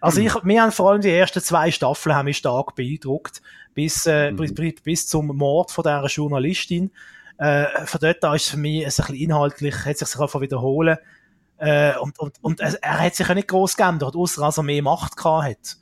[0.00, 3.42] also ich, wir haben vor allem die ersten zwei Staffeln haben mich stark beeindruckt,
[3.74, 4.54] bis, äh, mhm.
[4.54, 6.90] bis, bis zum Mord von dieser Journalistin.
[7.38, 10.98] Äh, von dort an ist es für mich ein bisschen inhaltlich, hat sich einfach wiederholen
[11.58, 14.64] Äh, und, und, und er, er hat sich ja nicht groß geändert, außer dass er
[14.64, 15.76] mehr Macht gehabt hat.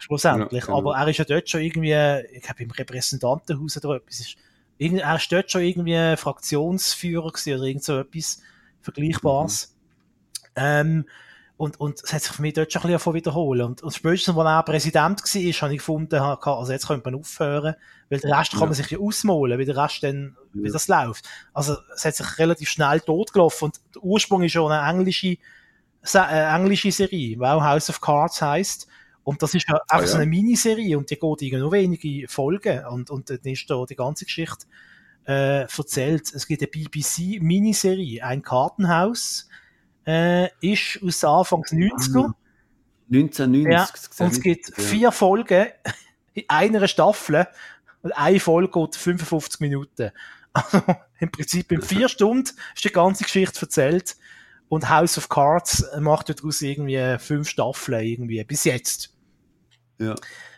[0.00, 0.62] Schlussendlich.
[0.62, 0.78] Ja, genau.
[0.78, 1.94] Aber er ist ja dort schon irgendwie,
[2.32, 4.36] ich glaube im Repräsentantenhaus oder etwas, ist,
[4.78, 8.40] er ist dort schon irgendwie Fraktionsführer gewesen oder irgend so etwas
[8.80, 9.76] Vergleichbares.
[10.56, 11.04] Ähm,
[11.58, 13.66] und, und es hat sich für mich dort schon ein bisschen davon wiederholen.
[13.66, 17.74] Und, und spätestens, als er Präsident war, habe ich gefunden, also jetzt könnte man aufhören,
[18.08, 20.72] weil den Rest kann man sich ja ausmalen, wie der Rest dann, wie Ja.
[20.72, 21.28] das läuft.
[21.52, 25.36] Also, es hat sich relativ schnell totgelaufen und der Ursprung ist schon eine englische,
[26.14, 28.88] äh, englische Serie, die auch House of Cards heisst.
[29.22, 30.22] Und das ist ja einfach Ah, so ja.
[30.22, 33.94] eine Miniserie und die geht irgendwie nur wenige Folgen und, und dann ist da die
[33.96, 34.66] ganze Geschichte
[35.26, 36.32] äh, erzählt.
[36.34, 39.48] Es gibt eine BBC-Miniserie, ein Kartenhaus,
[40.06, 42.32] äh, ist aus den Anfangs 90er.
[43.12, 43.72] 1990.
[43.72, 44.82] Ja, und es gibt Ja.
[44.84, 45.66] vier Folgen
[46.34, 47.46] in einer Staffel
[48.02, 50.10] und eine Folge geht 55 Minuten.
[50.52, 50.82] Also
[51.20, 54.16] im Prinzip in vier Stunden ist die ganze Geschichte erzählt
[54.70, 59.12] und House of Cards macht daraus irgendwie fünf Staffeln irgendwie, bis jetzt.
[59.98, 60.14] Ja.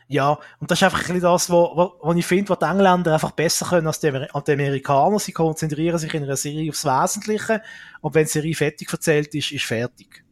[0.07, 3.31] Ja, und das ist einfach ein bisschen das, wo ich finde, was die Engländer einfach
[3.31, 5.19] besser können als die, als die Amerikaner.
[5.19, 7.63] Sie konzentrieren sich in einer Serie aufs Wesentliche
[8.03, 10.23] und wenn die Serie fertig erzählt ist, ist fertig.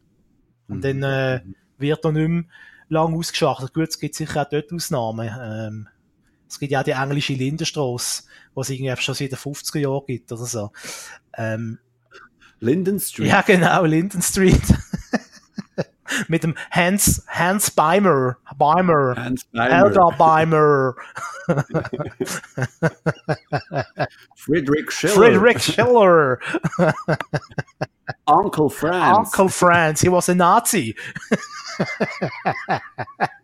[0.69, 1.41] Und dann äh,
[1.79, 2.45] wird da nicht mehr
[2.91, 3.73] lang ausgeschachtet.
[3.73, 5.31] Gut, es gibt sicher auch dort Ausnahmen.
[5.41, 5.89] Ähm,
[6.47, 8.25] es gibt ja auch die englische Lindenstrasse,
[8.55, 10.71] die es irgendwie schon seit den 50er Jahren gibt oder so.
[11.35, 11.79] Ähm,
[12.61, 13.29] Linden Street.
[13.29, 14.63] ja, genau, Linden Street.
[16.29, 18.37] Mit dem Hans, Hans Beimer.
[18.59, 19.15] Beimer.
[19.17, 19.75] Hans Beimer.
[19.75, 20.95] Helga Beimer.
[24.37, 25.15] Friedrich Schiller.
[25.15, 26.39] Friedrich Schiller.
[28.27, 29.29] Uncle Franz.
[29.29, 30.01] Uncle Franz.
[30.01, 30.97] He was a Nazi.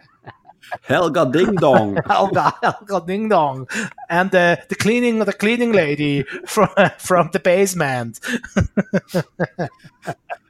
[0.83, 1.99] Helga Ding Dong.
[2.07, 3.69] Helga, Helga Ding Dong.
[4.09, 8.21] And uh, the cleaning, the cleaning lady from, from the basement.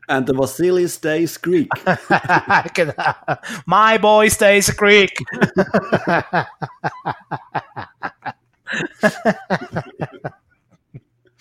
[0.09, 1.71] and the Vasily Stays Greek.
[3.67, 5.17] My boy stays Greek.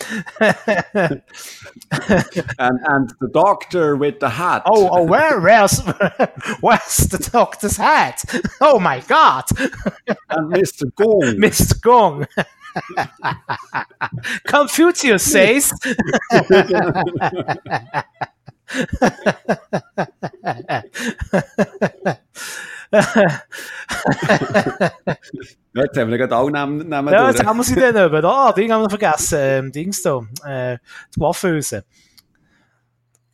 [0.40, 1.22] and,
[2.60, 4.64] and the doctor with the hat.
[4.66, 5.80] Oh, oh, where, where's,
[6.62, 8.24] where's the doctor's hat?
[8.62, 9.46] Oh my God,
[10.30, 10.94] And Mr.
[10.96, 11.22] Gong.
[11.40, 11.80] Mr.
[11.82, 12.28] Gong.
[14.48, 15.74] Confucius says.
[22.92, 23.42] Ja,
[25.84, 27.36] jetzt haben wir gerade alle Namen, Namen Ja, durch.
[27.38, 28.26] jetzt haben wir sie dann eben.
[28.26, 29.38] Ah, Ding haben wir vergessen.
[29.42, 30.22] Ähm, Dings da.
[30.46, 30.78] Äh,
[31.16, 31.84] die Coiffeuse.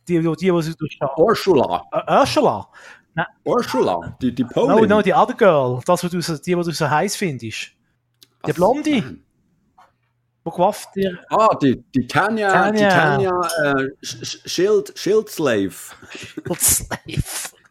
[0.08, 0.98] Die, die, die, die sie durch.
[1.16, 1.84] Ursula.
[1.92, 2.68] Äh, Ursula.
[3.44, 4.16] Ursula.
[4.20, 4.88] Die, die No, Polin.
[4.88, 5.80] no, die other girl.
[5.86, 7.70] Das, was du so, die, die du so heiß findest.
[8.44, 8.54] Die Was?
[8.54, 9.18] Blonde.
[10.44, 11.20] Wo coifft dir?
[11.30, 12.72] Ah, die, die Tanja, Tanja.
[12.72, 15.70] die Tanja äh, Sch- Sch- Schild, Schildslave.
[16.58, 17.61] Slave.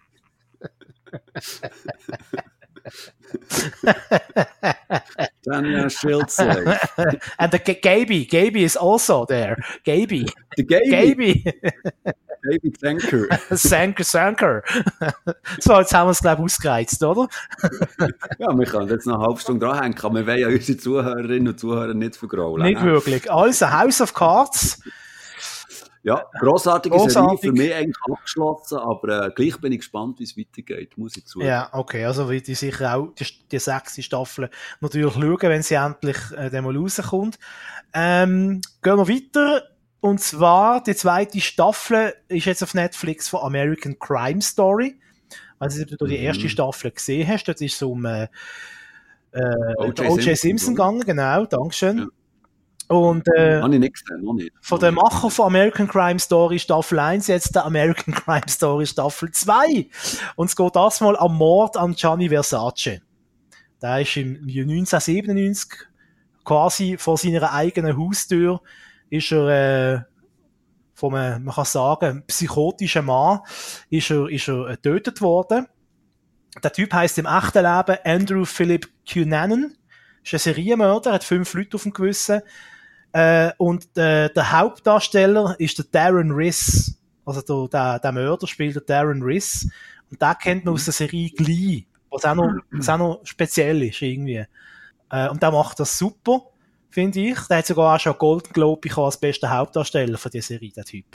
[5.46, 6.80] Tanja Schildslave.
[7.38, 8.26] And the G- Gaby.
[8.26, 9.58] Gaby is also there.
[9.84, 10.26] Gaby.
[10.58, 10.90] Die Gaby.
[10.90, 11.54] Gaby.
[12.44, 13.28] Gaby Zenker.
[13.56, 14.64] Sanker, Sanker.
[15.60, 17.28] so, jetzt haben wir es, glaube ich, ausgereizt, oder?
[18.40, 21.50] Ja, wir können jetzt noch eine halbe Stunde dranhängen, aber wir wollen ja unsere Zuhörerinnen
[21.50, 22.66] und Zuhörer nicht vergraulen.
[22.66, 22.92] Nicht ne?
[22.92, 23.32] wirklich.
[23.32, 24.82] Also, House of Cards.
[26.04, 27.42] Ja, grossartige Grossartig.
[27.42, 31.16] Serie, für mich eigentlich abgeschlossen, aber äh, gleich bin ich gespannt, wie es weitergeht, muss
[31.16, 31.50] ich zugeben.
[31.50, 32.06] Ja, okay.
[32.06, 34.50] Also, will ich sicher auch die, die sechste Staffel
[34.80, 37.38] natürlich schauen, wenn sie endlich äh, dann mal rauskommt.
[37.94, 39.64] Ähm, gehen wir weiter.
[40.00, 45.00] Und zwar, die zweite Staffel ist jetzt auf Netflix von American Crime Story.
[45.60, 46.24] Also, ob du die Mhm.
[46.24, 48.24] erste Staffel gesehen hast, dort ist es um äh,
[49.34, 49.40] äh,
[49.78, 50.00] O.J.
[50.00, 50.08] O.J.
[50.24, 51.98] Simpson, Simpson gegangen, genau, Dankeschön.
[52.00, 52.08] Ja.
[52.92, 53.66] Und äh,
[54.34, 54.52] nicht.
[54.60, 59.32] von dem Macher von American Crime Story Staffel 1 jetzt der American Crime Story Staffel
[59.32, 59.88] 2.
[60.36, 63.00] Und es geht das mal am Mord an Gianni Versace.
[63.82, 65.88] Der ist im Jahr 1997
[66.44, 68.62] quasi vor seiner eigenen Haustür
[69.10, 70.02] ist er äh,
[70.94, 73.40] von einem, man kann sagen, psychotischen Mann
[73.90, 75.68] ist er, ist er äh, getötet worden.
[76.62, 79.78] Der Typ heißt im echten Leben Andrew Philip Cunanan.
[80.24, 82.42] Ist ein Serienmörder, hat fünf Leute auf dem Gewissen.
[83.14, 86.98] Äh, und äh, der Hauptdarsteller ist der Darren Riss.
[87.26, 89.68] Also der, der, der Mörder spielt der Darren Riss.
[90.10, 93.84] Und den kennt man aus der Serie Glee, was auch noch, was auch noch speziell
[93.84, 94.46] ist irgendwie.
[95.10, 96.42] Äh, und der macht das super,
[96.90, 97.40] finde ich.
[97.50, 100.86] Der hat sogar auch schon Golden Globe bekommen als bester Hauptdarsteller für die Serie, der
[100.86, 101.06] Typ.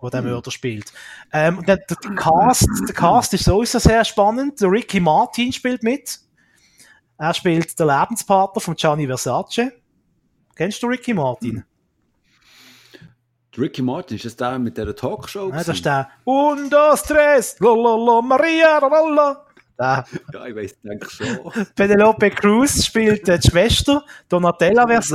[0.00, 0.28] Wo der Mhm.
[0.28, 0.92] Mörder spielt.
[1.32, 4.60] Ähm, und der, der, der Cast, der Cast ist sowieso sehr spannend.
[4.60, 6.18] Der Ricky Martin spielt mit.
[7.18, 9.72] Er spielt den Lebenspartner von Gianni Versace.
[10.56, 11.64] Kennst du Ricky Martin?
[13.58, 15.50] Ricky Martin, ist das der mit dieser Talkshow?
[15.50, 19.36] Ja, das ist der Un, dos, tres, lololo, Maria, lololo.
[19.78, 20.04] Ja,
[20.48, 21.52] ich weiss, denke schon.
[21.76, 25.10] Penelope Cruz spielt die Schwester, Donatella wär's.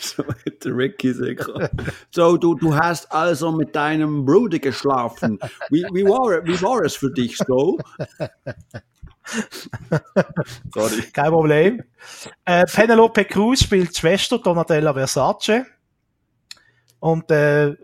[0.00, 0.24] So,
[0.64, 1.70] der Ricky sicher.
[2.10, 5.38] So, du, du hast also mit deinem Bruder geschlafen.
[5.70, 7.78] Wie, wie, war, wie war es für dich so?
[10.74, 11.02] Sorry.
[11.12, 11.82] Kein Problem.
[12.44, 15.64] Äh, Penelope Cruz spielt Schwester Donatella Versace.
[17.00, 17.74] Und äh,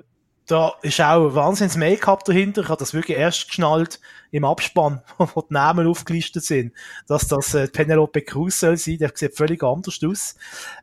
[0.49, 2.63] da ist auch wahnsinns Make-up dahinter.
[2.63, 6.73] Ich habe das wirklich erst geschnallt im Abspann, wo die Namen aufgelistet sind,
[7.07, 8.99] dass das äh, Penelope Cruz soll sein.
[8.99, 10.37] Der sieht völlig anders aus.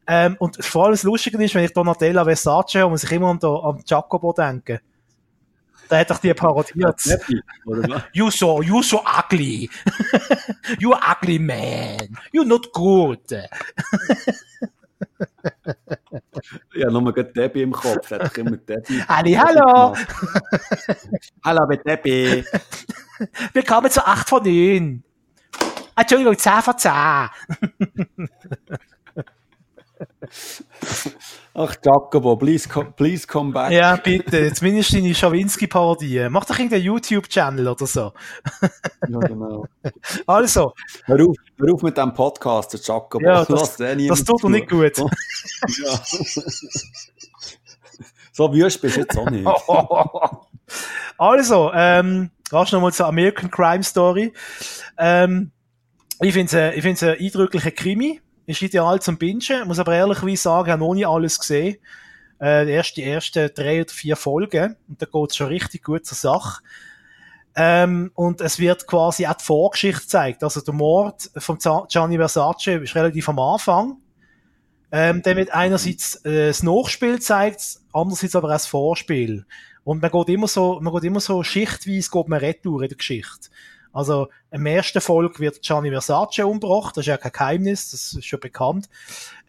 [0.06, 3.30] Ähm, und vor allem das Lustige ist, wenn ich Donatella Versace habe, muss ich immer
[3.30, 4.80] an, an Jacobo denken.
[5.90, 7.02] Da hat doch die parodiert.
[8.14, 9.70] you so, you so ugly.
[10.80, 12.18] you ugly man.
[12.32, 13.34] You not good.
[16.74, 18.12] Ja, nur mit Debbie im Kopf.
[18.12, 19.04] Hat ich immer Debbie.
[19.08, 19.96] Ali, hallo!
[21.44, 22.44] hallo mit Debbie.
[23.54, 25.04] Willkommen zu 8 von 9.
[25.96, 26.92] Entschuldigung, 10 von 10.
[31.58, 33.72] Ach, Jacobo, please, come, please come back.
[33.72, 34.52] Ja, bitte.
[34.52, 36.28] Zumindest deine Schawinski-Parodie.
[36.30, 38.12] Mach doch irgendeinen YouTube-Channel oder so.
[39.08, 39.66] ja, genau.
[40.28, 40.74] Also.
[41.06, 43.26] Hör auf, hör auf mit dem Podcast, der Jacobo.
[43.26, 44.98] Ja, das, das tut doch nicht gut.
[44.98, 45.06] ja.
[48.34, 49.48] so wüst bist du jetzt auch nicht.
[51.18, 54.34] also, ähm, rasch nochmal zur American Crime Story.
[54.98, 55.52] Ähm,
[56.20, 59.68] ich finde es ich ein eindrücklicher Krimi ist ideal zum Bingen.
[59.68, 61.78] Muss aber ehrlicherweise sagen, ich habe noch nie alles gesehen.
[62.42, 64.76] Äh, erst die ersten drei oder vier Folgen.
[64.88, 66.62] Und da geht es schon richtig gut zur Sache.
[67.56, 70.44] Ähm, und es wird quasi auch die Vorgeschichte gezeigt.
[70.44, 73.98] Also der Mord von Gianni Versace ist relativ am Anfang.
[74.92, 79.46] Ähm, der wird einerseits äh, das Nachspiel zeigt, andererseits aber auch das Vorspiel.
[79.84, 82.98] Und man geht immer so, man geht immer so schichtweise geht man retour in der
[82.98, 83.50] Geschichte.
[83.96, 88.26] Also im ersten Folge wird Gianni Versace umgebracht, das ist ja kein Geheimnis, das ist
[88.26, 88.90] schon bekannt.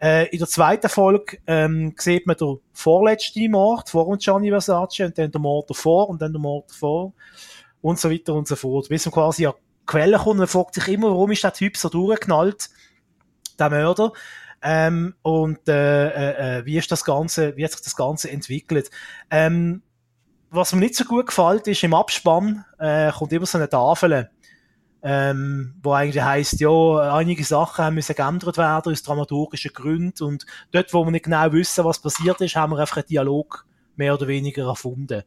[0.01, 5.01] Äh, in der zweiten Folge ähm, sieht man den vorletzten Mord vor dem Gianni Versace
[5.01, 7.11] und dann der Mord davor und dann der Mord davor
[7.81, 8.87] und so weiter und so fort.
[8.87, 9.53] Bis man quasi an
[9.85, 12.69] Quellen kommt und man fragt sich immer, warum ist der Typ so durchgeknallt,
[13.59, 14.13] der Mörder.
[14.61, 18.91] Ähm, und äh, äh, äh, wie ist das Ganze, wie hat sich das Ganze entwickelt?
[19.29, 19.81] Ähm,
[20.49, 24.29] was mir nicht so gut gefällt, ist im Abspann äh, kommt immer so eine Tafel
[25.09, 30.45] ähm, wo eigentlich heisst, ja, einige Sachen haben müssen geändert werden aus dramaturgischen Gründen und
[30.73, 34.13] dort, wo wir nicht genau wissen, was passiert ist, haben wir einfach einen Dialog mehr
[34.13, 35.23] oder weniger erfunden.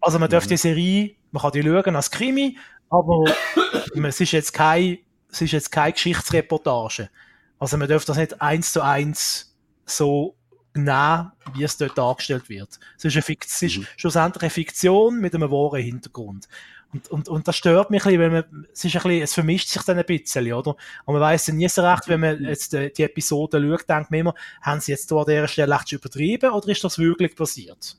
[0.00, 0.32] Also man mhm.
[0.32, 2.56] darf die Serie, man kann die schauen als Krimi,
[2.88, 3.24] aber
[4.06, 7.10] es ist jetzt kein, es ist jetzt keine Geschichtsreportage.
[7.58, 10.36] Also man darf das nicht eins zu eins so
[10.72, 12.78] nehmen, wie es dort dargestellt wird.
[12.96, 13.86] Es ist, eine Fikt es ist mhm.
[13.96, 16.46] schlussendlich eine Fiktion mit einem wahren Hintergrund.
[16.94, 19.34] Und, und, und das stört mich ein bisschen, weil man, es ist ein bisschen, es
[19.34, 20.76] vermischt sich dann ein bisschen, oder?
[21.04, 24.10] Und man weiss ja nie so recht, wenn man jetzt die, die Episode schaut, denkt
[24.12, 27.34] man immer, haben sie jetzt da an dieser Stelle echt übertrieben oder ist das wirklich
[27.34, 27.96] passiert?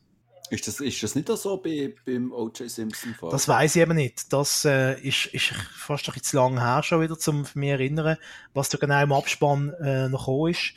[0.50, 2.70] Ist das, ist das nicht so bei, beim O.J.
[2.70, 3.32] Simpson Fall?
[3.32, 4.32] Das weiß ich eben nicht.
[4.32, 8.18] Das äh, ist, ist fast ein bisschen zu lang her schon wieder, um mich erinnern,
[8.54, 10.74] was da genau im Abspann äh, noch gekommen ist.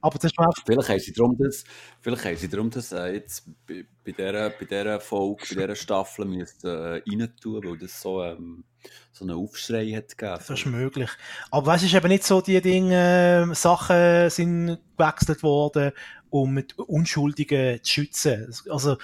[0.00, 1.64] Aber das ist vielleicht haben sie darum das,
[2.00, 5.76] vielleicht haben sie darum das äh, jetzt bei, bei, dieser, bei dieser Folge, bei dieser
[5.76, 8.64] Staffel müssen, äh, rein tun, weil das so, ähm,
[9.12, 10.38] so einen Aufschrei hat gegeben.
[10.38, 11.10] Das ist möglich.
[11.50, 15.92] Aber es ist eben nicht so, die Dinge, äh, Sachen sind gewechselt worden,
[16.30, 18.54] um mit Unschuldigen zu schützen.
[18.70, 18.96] Also,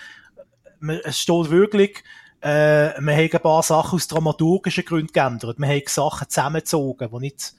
[1.04, 2.04] es steht wirklich,
[2.40, 5.58] äh, wir haben ein paar Sachen aus dramaturgischen Gründen geändert.
[5.58, 7.54] Wir haben Sachen zusammengezogen, die nicht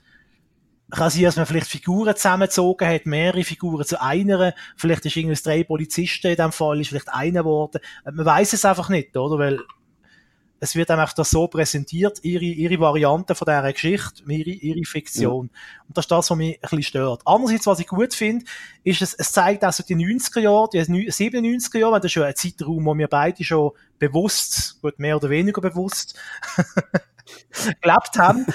[0.92, 4.54] kann sein, dass man vielleicht Figuren zusammengezogen hat, mehrere Figuren zu einer.
[4.78, 7.82] Vielleicht ist irgendwie drei Polizisten in dem Fall, ist vielleicht einer geworden.
[8.06, 9.38] Man weiß es einfach nicht, oder?
[9.38, 9.60] Weil
[10.60, 15.50] es wird einfach das so präsentiert, ihre, ihre Variante von dieser Geschichte, ihre, ihre Fiktion.
[15.54, 15.82] Ja.
[15.88, 17.22] Und das ist das, was mich ein bisschen stört.
[17.26, 18.46] Andererseits, was ich gut finde,
[18.84, 22.36] ist, es, es zeigt also die 90er Jahre, die 97er Jahre, das ist schon ein
[22.36, 26.18] Zeitraum, wo wir beide schon bewusst, gut, mehr oder weniger bewusst,
[27.82, 28.46] gelebt haben.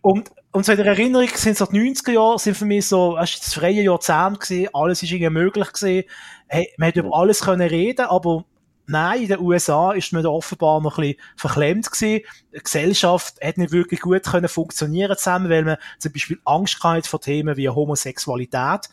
[0.00, 3.16] und, und so in der Erinnerung sind so die 90er Jahre, sind für mich so,
[3.18, 6.08] es das freie Jahrzehnt gewesen, alles ist irgendwie möglich gewesen.
[6.48, 8.44] Hey, man hätte über alles können reden, aber
[8.86, 12.24] nein, in den USA ist man da offenbar noch ein bisschen verklemmt gewesen.
[12.54, 17.08] Die Gesellschaft hat nicht wirklich gut können funktionieren zusammen, weil man zum Beispiel Angst hatte
[17.08, 18.88] vor Themen wie Homosexualität.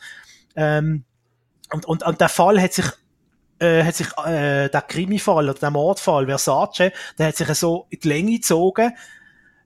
[0.56, 1.04] Ähm,
[1.72, 2.86] und, und, und der Fall hat sich
[3.58, 8.00] äh, hat sich äh, der Krimi-Fall oder der Mordfall Versace, der hat sich so in
[8.00, 8.92] die Länge gezogen,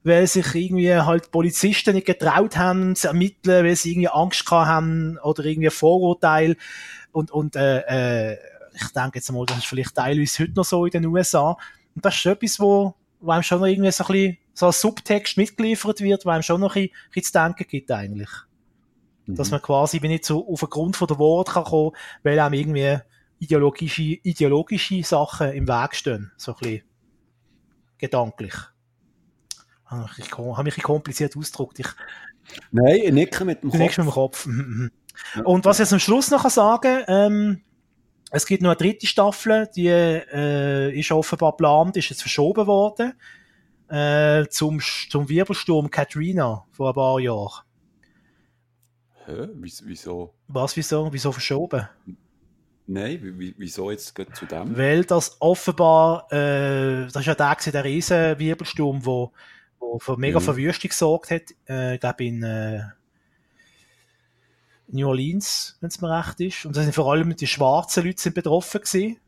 [0.03, 5.17] weil sich irgendwie halt Polizisten nicht getraut haben zu ermitteln, weil sie irgendwie Angst haben
[5.23, 6.55] oder irgendwie Vorurteil
[7.11, 8.37] und und äh, äh,
[8.73, 11.57] ich denke jetzt mal, das ist vielleicht teilweise heute noch so in den USA.
[11.95, 14.81] Und das ist etwas, wo, wo einem schon noch irgendwie so ein bisschen, so als
[14.81, 18.29] Subtext mitgeliefert wird, wo einem schon noch ein bisschen, ein bisschen zu denken gibt eigentlich.
[19.25, 19.35] Mhm.
[19.35, 21.91] Dass man quasi nicht so auf den Grund von der Wort kann kommen,
[22.23, 22.99] weil einem irgendwie
[23.39, 26.31] ideologische, ideologische Sachen im Weg stehen.
[26.37, 26.83] So ein bisschen
[27.97, 28.53] gedanklich.
[30.17, 31.79] Ich, habe mich kompliziert ausgedrückt.
[31.79, 31.87] Ich,
[32.71, 33.79] Nein, ich nicke mit dem Kopf.
[33.79, 34.45] mit dem Kopf.
[34.45, 34.91] Mhm,
[35.35, 35.41] mhm.
[35.45, 37.61] Und was ich jetzt am Schluss noch sagen kann, ähm,
[38.31, 43.13] es gibt noch eine dritte Staffel, die äh, ist offenbar geplant, ist jetzt verschoben worden
[43.89, 44.79] äh, zum,
[45.09, 47.63] zum Wirbelsturm Katrina vor ein paar Jahren.
[49.25, 49.47] Hä?
[49.55, 50.33] Wieso?
[50.47, 51.11] Was, wieso?
[51.11, 51.87] Wieso verschoben?
[52.91, 54.75] Nein, wieso jetzt zu dem?
[54.75, 59.31] Weil das offenbar, äh, das ist ja der, der riesen Wirbelsturm, wo,
[59.77, 60.43] wo für mega mhm.
[60.43, 61.43] Verwüstung gesorgt hat.
[61.69, 62.81] Äh, ich glaube in äh,
[64.87, 66.65] New Orleans, wenn es mir recht ist.
[66.65, 69.19] Und da sind vor allem die schwarzen Leute sind betroffen gewesen.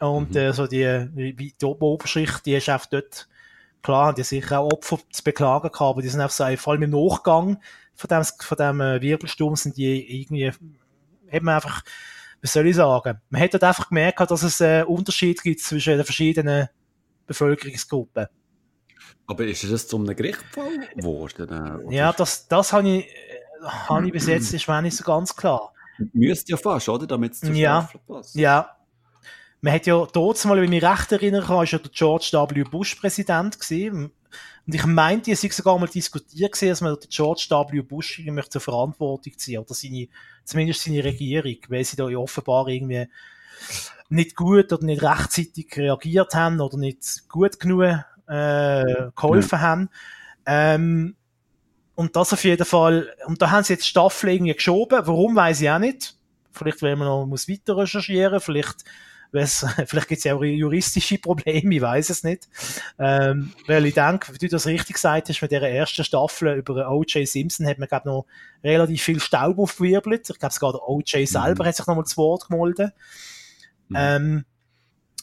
[0.00, 0.36] Und mhm.
[0.36, 3.28] äh, so die, die, die Oberschicht, die ist einfach dort,
[3.82, 6.82] klar, die sicher auch Opfer zu beklagen gehabt, aber die sind einfach so, vor allem
[6.82, 7.60] im Nachgang
[7.94, 10.50] von dem, von dem äh, Wirbelsturm sind die irgendwie,
[11.40, 11.84] man einfach,
[12.42, 15.96] was soll ich sagen, man hat dort einfach gemerkt, dass es einen Unterschied gibt zwischen
[15.96, 16.68] den verschiedenen
[17.26, 18.26] Bevölkerungsgruppen.
[19.26, 21.42] Aber ist das zu einem Gerichtsfall geworden?
[21.42, 21.92] Oder?
[21.92, 23.06] Ja, das, das habe ich,
[23.62, 25.72] habe ich bis jetzt ist mir nicht so ganz klar.
[26.12, 27.06] Müsste ja fast, oder?
[27.06, 28.34] Damit es zur ja, passt.
[28.34, 28.76] Ja.
[29.62, 32.30] Man hat ja dort mal, wenn ich mich recht erinnern kann, ist ja der George
[32.32, 32.64] W.
[32.64, 34.10] Bush Präsident gewesen.
[34.66, 37.82] Und ich meinte, es sei sogar mal diskutiert gewesen, dass man den George W.
[37.82, 40.08] Bush möchte zur Verantwortung ziehen, oder seine,
[40.44, 43.08] zumindest seine Regierung, weil sie da ja offenbar irgendwie
[44.08, 47.82] nicht gut oder nicht rechtzeitig reagiert haben oder nicht gut genug
[48.28, 49.62] äh, geholfen mhm.
[49.62, 49.90] haben.
[50.46, 51.16] Ähm,
[51.94, 55.00] und das auf jeden Fall, und da haben sie jetzt Staffel irgendwie geschoben.
[55.04, 56.16] Warum, weiß ich auch nicht.
[56.50, 58.84] Vielleicht, weil man noch muss weiter recherchieren, vielleicht,
[59.86, 62.48] vielleicht gibt es ja auch juristische Probleme, ich weiß es nicht.
[62.98, 66.90] Ähm, weil ich denke, wie du das richtig gesagt hast, mit dieser ersten Staffel über
[66.90, 67.26] O.J.
[67.26, 68.26] Simpson hat man, glaube noch
[68.64, 70.28] relativ viel Staub aufgewirbelt.
[70.28, 71.28] Ich glaube, sogar der O.J.
[71.28, 71.68] selber mhm.
[71.68, 72.92] hat sich nochmal zu Wort gemolden.
[73.88, 73.96] Mhm.
[73.96, 74.44] Ähm,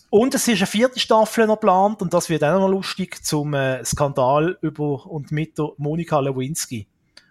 [0.10, 3.54] und es ist eine vierte Staffel noch geplant und das wird auch noch lustig zum
[3.54, 6.88] äh, Skandal über und mit der Monika Lewinsky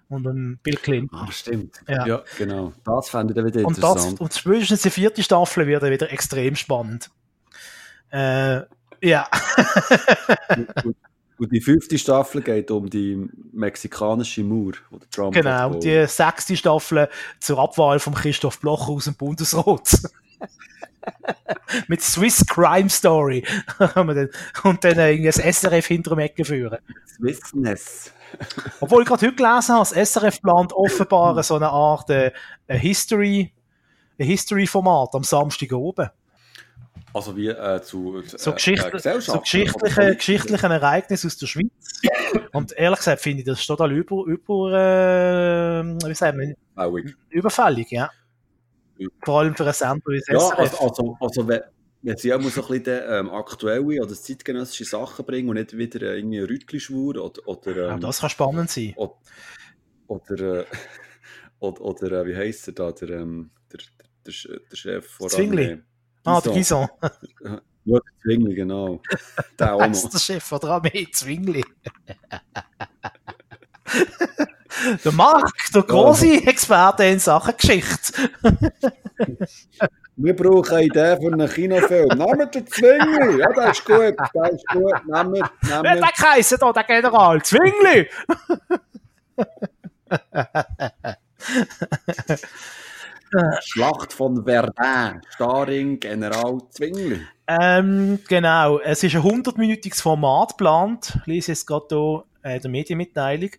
[0.08, 1.18] und dem Bill Clinton.
[1.22, 1.80] Ach, stimmt.
[1.88, 2.72] Ja, ja genau.
[2.84, 4.14] Das fände ich dann wieder und interessant.
[4.14, 7.10] Das, und spätestens die vierte Staffel wird dann wieder extrem spannend.
[8.10, 8.62] Äh,
[9.02, 9.28] ja.
[10.84, 10.96] und,
[11.38, 16.06] und, die fünfte Staffel geht um die mexikanische Mauer, wo der Trump Genau, und die
[16.06, 17.08] sechste Staffel
[17.40, 20.02] zur Abwahl von Christoph Blocher aus dem Bundesrat.
[21.88, 23.44] mit Swiss Crime Story.
[24.64, 26.78] und dann irgendwie das SRF hinter dem Ecke führen.
[27.06, 28.12] Swissness.
[28.80, 32.32] Obwohl ich gerade heute gelesen habe, das SRF plant offenbar so eine Art äh,
[32.68, 33.52] History,
[34.18, 36.10] ein History-Format am Samstag oben.
[37.12, 41.70] Also wie äh, zu äh, so, Geschichte, äh, so geschichtliche, geschichtlichen Ereignissen aus der Schweiz.
[42.52, 47.90] Und ehrlich gesagt finde ich, das ist total über, über äh, wie sagen wir, überfällig,
[47.90, 48.10] ja.
[49.24, 51.48] Vor allem für einen Sender wie das Ja, also, also, also
[52.06, 56.02] wenn sie auch so ein bisschen ähm, aktuelle oder zeitgenössische Sachen bringen und nicht wieder
[56.02, 57.48] äh, irgendwie Rüttli-Schwur oder...
[57.48, 58.94] oder ähm, ja, das kann spannend sein.
[58.94, 59.16] Oder,
[60.06, 60.64] oder, äh,
[61.58, 63.80] oder, oder äh, wie heisst er da, der, ähm, der,
[64.24, 65.28] der, der Chef von...
[65.28, 65.82] Zwingli.
[66.22, 66.86] Ah, der Gison.
[67.42, 69.02] ja, der Zwingli, genau.
[69.58, 70.10] Der auch noch.
[70.10, 71.64] der Chef von der Armee, Zwingli.
[75.04, 78.12] Der Marc, der große Experte in Sachen Geschichte.
[80.16, 82.08] Wir brauchen eine Idee von einem Kinofilm.
[82.08, 83.38] Nehmen den Zwingli.
[83.38, 84.14] Ja, das ist gut.
[84.18, 85.06] Das ist gut.
[85.06, 85.50] Nehmen wir.
[85.62, 85.96] Nehmen wir.
[85.96, 87.42] Der Kaiser da, der General.
[87.42, 88.08] Zwingli.
[93.60, 95.20] Schlacht von Verdun.
[95.34, 97.20] Starring General Zwingli.
[97.46, 98.78] Ähm, genau.
[98.78, 101.18] Es ist ein 100-minütiges Format geplant.
[101.20, 103.50] Ich lese jetzt gerade hier äh, der Medienmitteilung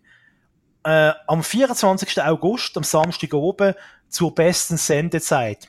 [0.82, 2.20] äh, am 24.
[2.22, 3.74] August, am Samstag oben,
[4.08, 5.68] zur besten Sendezeit.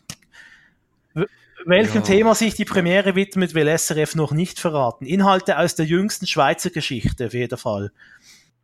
[1.66, 2.01] Welchem ja.
[2.01, 5.05] Thema sich die Premiere widmet, will SRF noch nicht verraten.
[5.05, 7.91] Inhalte aus der jüngsten Schweizer Geschichte, auf jeden Fall.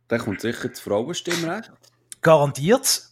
[0.08, 1.72] Da kommt sicher das Frauenstimmrecht.
[2.22, 3.08] Garantiert.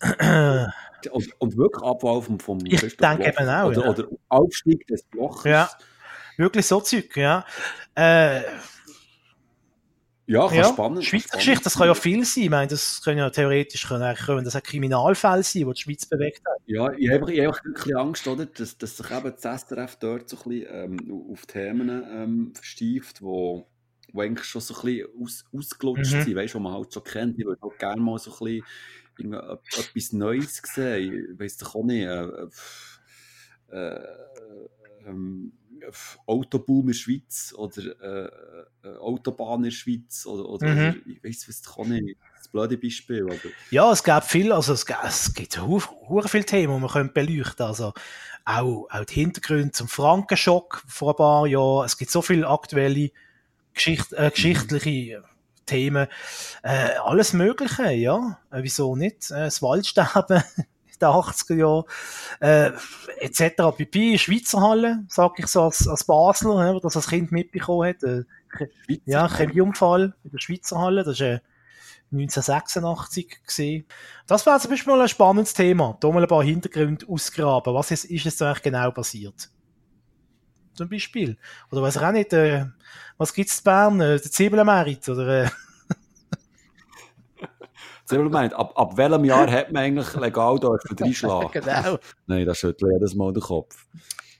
[1.10, 3.66] Und, und wirklich Abwahl vom, vom Ich denke eben auch.
[3.66, 3.90] Oder, ja.
[3.90, 5.44] oder Aufstieg des Blochers.
[5.44, 5.70] Ja,
[6.38, 7.44] wirklich so Zeug, ja.
[7.94, 8.40] Äh,
[10.26, 11.04] ja, kann ja, spannend.
[11.04, 12.44] Schweizer Geschichte, das kann ja viel sein.
[12.44, 16.06] Ich meine, das können ja theoretisch können, können das ein Kriminalfall sein, die die Schweiz
[16.06, 16.62] bewegt hat.
[16.66, 19.96] Ja, ich habe, ich habe ein bisschen Angst, oder, dass, dass sich eben das SRF
[19.96, 23.66] dort so ein bisschen ähm, auf Themen ähm, verstieft, wo,
[24.12, 26.22] wo eigentlich schon so ein bisschen aus, ausgelutscht mhm.
[26.22, 27.38] sind, weißt, wo man halt schon kennt.
[27.38, 28.62] Ich würde auch gerne mal so ein
[29.16, 31.28] bisschen etwas Neues sehen.
[31.32, 32.02] Ich weiß doch auch nicht.
[32.02, 32.46] Äh,
[33.72, 33.98] äh,
[35.06, 35.52] ähm,
[36.26, 40.88] Autoboom in der Schweiz oder äh, äh, Autobahn in der Schweiz oder, oder, Mhm.
[40.88, 43.38] oder ich weiß was kann ich das blöde Beispiel aber
[43.70, 47.12] Ja, es gab viel, also es, es gibt hu- hure viele Themen, die man könnte
[47.14, 47.92] beleuchten Also
[48.44, 51.86] auch, auch die Hintergründe zum Frankenschock vor ein paar Jahren.
[51.86, 53.10] Es gibt so viele aktuelle
[53.72, 55.22] Geschicht, äh, geschichtliche
[55.66, 56.06] Themen.
[56.62, 58.38] Äh, alles Mögliche, ja.
[58.50, 59.30] Äh, wieso nicht?
[59.30, 60.42] Äh, das Waldsterben
[61.00, 61.84] den 80er Jahren.
[62.40, 62.72] Äh,
[63.20, 63.76] etc.
[63.76, 67.88] Pipi, Schweizer Halle, sag ich so als, als Basler, ja, der das als Kind mitbekommen
[67.88, 68.02] hat.
[68.02, 68.24] Äh,
[69.04, 71.40] ja, Chemieunfall in der Schweizer Halle, das ist äh,
[72.12, 73.86] 1986 gesehen.
[74.26, 75.96] Das wäre zum Beispiel mal ein spannendes Thema.
[76.00, 77.74] Da mal ein paar Hintergründe ausgraben.
[77.74, 79.50] Was ist, ist jetzt eigentlich genau passiert?
[80.74, 81.36] Zum Beispiel.
[81.70, 82.66] Oder weiß ich auch nicht, äh,
[83.16, 84.00] was gibt's in Bern?
[84.00, 85.48] Äh, der Zwiebelmerit oder äh,
[88.04, 91.50] Zwiebel meint, ab, ab welchem Jahr hat man eigentlich legal dürfen reinschlagen?
[91.52, 91.98] genau.
[92.26, 93.86] Nein, das schüttelt jedes Mal den Kopf.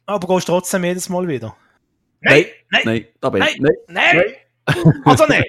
[0.07, 1.57] Aber gehst trotzdem jedes Mal wieder.
[2.21, 3.61] Nein, nein, Nein, da bin ich.
[3.61, 3.73] Nein.
[3.89, 4.17] Nein,
[4.67, 4.85] Nein!
[5.05, 5.45] Also nein!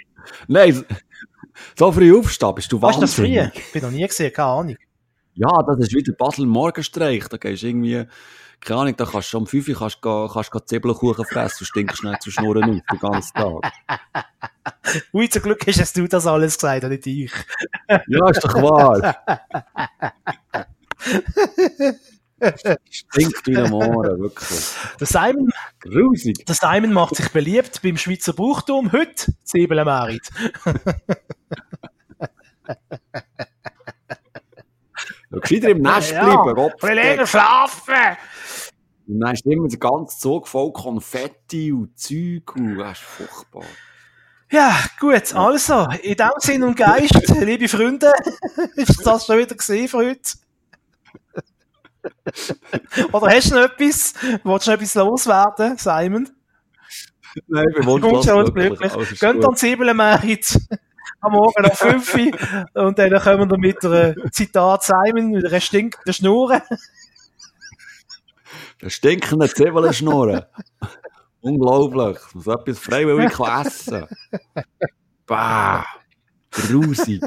[0.47, 0.85] nein,
[1.77, 3.23] so früh aufstehen, bist du Was ist das früh?
[3.35, 3.71] wahnsinnig.
[3.71, 4.75] Bin noch nie gesehen, keine Ahnung.
[5.35, 7.27] Ja, das ist wieder Basel Morgenstreich.
[7.27, 8.05] Da gehst du irgendwie,
[8.61, 11.65] keine Ahnung, da kannst du um 5 Uhr kannst, du- kannst du Zwiebelkuchen fressen und
[11.67, 13.71] stinkst nicht zu Schnurren auf den ganzen Tag.
[15.13, 17.31] Ui, zum Glück hast du das alles gesagt und nicht ich.
[18.07, 19.15] Ja, ist doch wahr.
[22.89, 24.59] Stinkt wie ein Mohren, wirklich.
[24.99, 26.45] Der Simon, Grusig.
[26.45, 28.91] der Simon macht sich beliebt beim Schweizer Buchturm.
[28.91, 30.29] Heute Zwiebelmerit.
[35.31, 36.73] Ja, gescheiter im Nest Ja, bleiben, Kopf.
[36.83, 38.17] Ein bisschen länger schlafen!
[39.07, 43.63] Und dann ist immer der ganze Zug voll Konfetti und Zeug und das ist furchtbar.
[44.51, 48.13] Ja, gut, also, in dem Sinn und Geist, liebe Freunde,
[48.75, 50.31] ist das schon wieder gesehen für heute?
[53.11, 54.13] Oder hast du noch etwas?
[54.43, 56.29] Wolltest du noch etwas loswerden, Simon?
[57.47, 59.19] Nein, wir Ich bin schon glücklich.
[59.19, 60.57] Geht an Zwiebelmerit
[61.21, 65.59] am Morgen um 5 Uhr und dann kommen wir mit einem Zitat Simon, mit einer
[65.59, 66.61] stinkenden Schnur.
[68.81, 70.43] Der stinkende Zwiebelschnurren.
[71.45, 72.17] Unglaublich.
[72.33, 74.05] So etwas freiwillig essen.
[75.27, 75.83] Bah.
[76.51, 77.21] Grusig.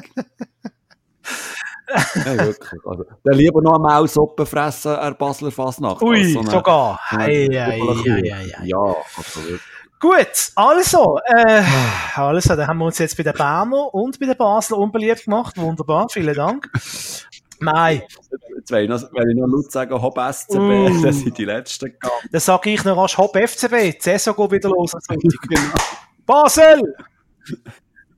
[2.15, 2.81] Nein, wirklich.
[2.87, 6.03] Also, dann lieber noch eine Maussuppe fressen der Basler Fasnacht.
[6.03, 7.01] Ui, so eine- sogar.
[7.11, 8.13] so eine Ei, ei, Zwiebelkuchen.
[8.13, 8.67] ei, ei, ei.
[8.67, 9.61] Ja, absolut.
[10.01, 11.63] Gut, also, äh,
[12.15, 15.57] also, dann haben wir uns jetzt bei den Berner und bei den Basler unbeliebt gemacht.
[15.57, 16.71] Wunderbar, vielen Dank.
[17.61, 18.03] Nein,
[18.57, 21.03] Jetzt will ich noch, will ich noch laut sagen, Hop SCB, Uh.
[21.03, 22.13] das sind die letzten gegangen.
[22.31, 23.97] dann sage ich noch rasch Hopp FCB.
[23.97, 24.93] Die Saison geht wieder los.
[26.27, 26.95] Basel!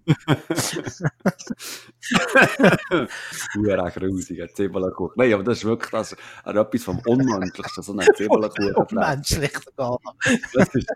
[3.57, 5.15] Huere grusig, ein Zwiebelkuchen.
[5.17, 8.75] Nein, aber das ist wirklich das, etwas vom Unmenschlichsten, so ein Zwiebelkuchen.
[8.75, 9.99] Unmenschlich sogar.
[10.55, 10.87] Das ist.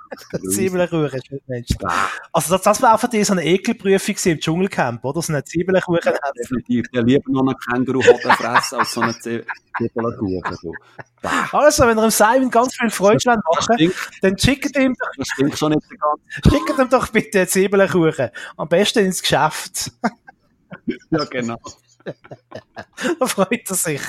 [0.54, 1.78] Zwiebelkuchen ist nicht menschlich.
[2.32, 5.22] Also das, das wäre für dich so eine Ekelprüfung im Dschungelcamp, oder?
[5.22, 6.12] So eine Zwiebelkuchen.
[6.38, 6.86] Definitiv.
[6.92, 9.44] Ja, lieber noch einen Känguru-Hoden fressen als so einen Zwie-
[9.78, 10.56] Zwiebelkuchen.
[10.60, 10.72] So.
[11.52, 15.24] Also, wenn ihr dem Simon ganz viel Freude das machen stinkt, dann schickt ihm, doch-
[15.36, 18.30] schickt ihm doch bitte einen Zwiebelkuchen.
[18.56, 19.90] Am besten ins Geschäft.
[20.86, 21.58] Ja, genau.
[23.18, 24.00] Da freut er sich.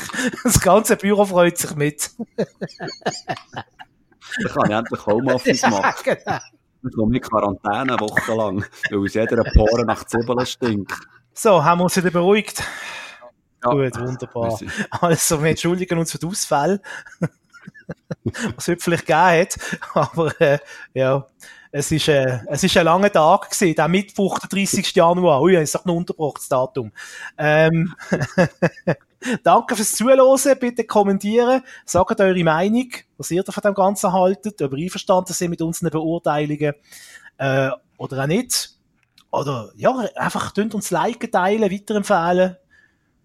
[0.43, 2.11] Das ganze Büro freut sich mit.
[2.35, 2.47] Dann
[4.51, 5.93] kann ich endlich Homeoffice machen.
[6.03, 6.39] genau.
[6.83, 10.93] Dann komme ich in Quarantäne wochenlang, weil aus jeder Pore nach Zwiebeln stinkt.
[11.33, 12.63] So, haben wir uns wieder beruhigt.
[13.63, 13.71] Ja.
[13.71, 14.59] Gut, wunderbar.
[15.01, 16.81] Also, wir entschuldigen uns für die Ausfälle,
[18.23, 19.57] was es heute vielleicht gegeben hat.
[19.93, 20.59] Aber äh,
[20.93, 21.27] ja,
[21.77, 24.95] es ist, äh, es ist ein langer Tag gewesen, der Mittwoch, der 30.
[24.95, 25.41] Januar.
[25.41, 26.93] Ui, ich sag noch unterbrochen, das Datum.
[27.37, 27.93] Ähm,
[29.43, 34.71] danke fürs Zuhören, bitte kommentieren, sagt eure Meinung, was ihr von dem Ganzen haltet, ob
[34.71, 36.75] ihr einverstanden sind mit unseren Beurteilungen
[37.39, 38.69] äh, oder auch nicht.
[39.29, 42.55] Oder ja, einfach könnt uns liken, teilen, weiterempfehlen.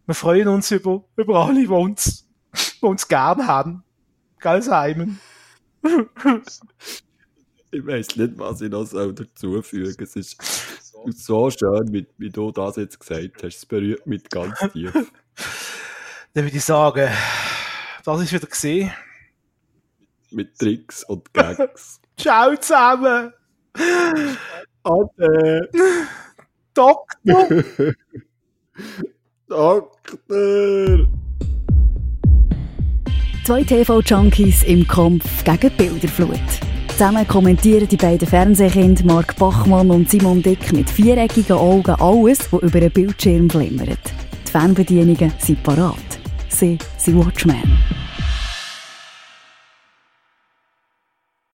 [0.07, 2.29] Wir freuen uns über, über alle, die uns,
[2.83, 3.85] die uns gern haben.
[4.41, 5.21] Gell, Simon?
[7.73, 10.03] Ich weiß nicht, was ich noch soll dazufügen soll.
[10.03, 13.57] Es ist so schön, wie, wie du das jetzt gesagt hast.
[13.57, 14.93] Es berührt mich ganz tief.
[14.93, 17.09] Dann würde ich sagen,
[18.05, 18.91] das ist wieder gesehen.
[20.33, 22.01] Mit Tricks und Gags.
[22.17, 23.33] Ciao zusammen!
[24.83, 25.71] Ade!
[26.75, 27.49] Doktor!
[29.49, 31.09] Doktor!
[33.45, 36.70] Zwei TV-Junkies im Kampf gegen Bilderflut.
[37.01, 42.61] Zusammen kommentieren die beiden Fernsehkinder Mark Bachmann und Simon Dick mit viereckigen Augen alles, was
[42.61, 43.99] über einen Bildschirm glimmert.
[44.47, 45.95] Die Fernbedienungen sind parat.
[46.51, 47.63] Sie sind Watchmen.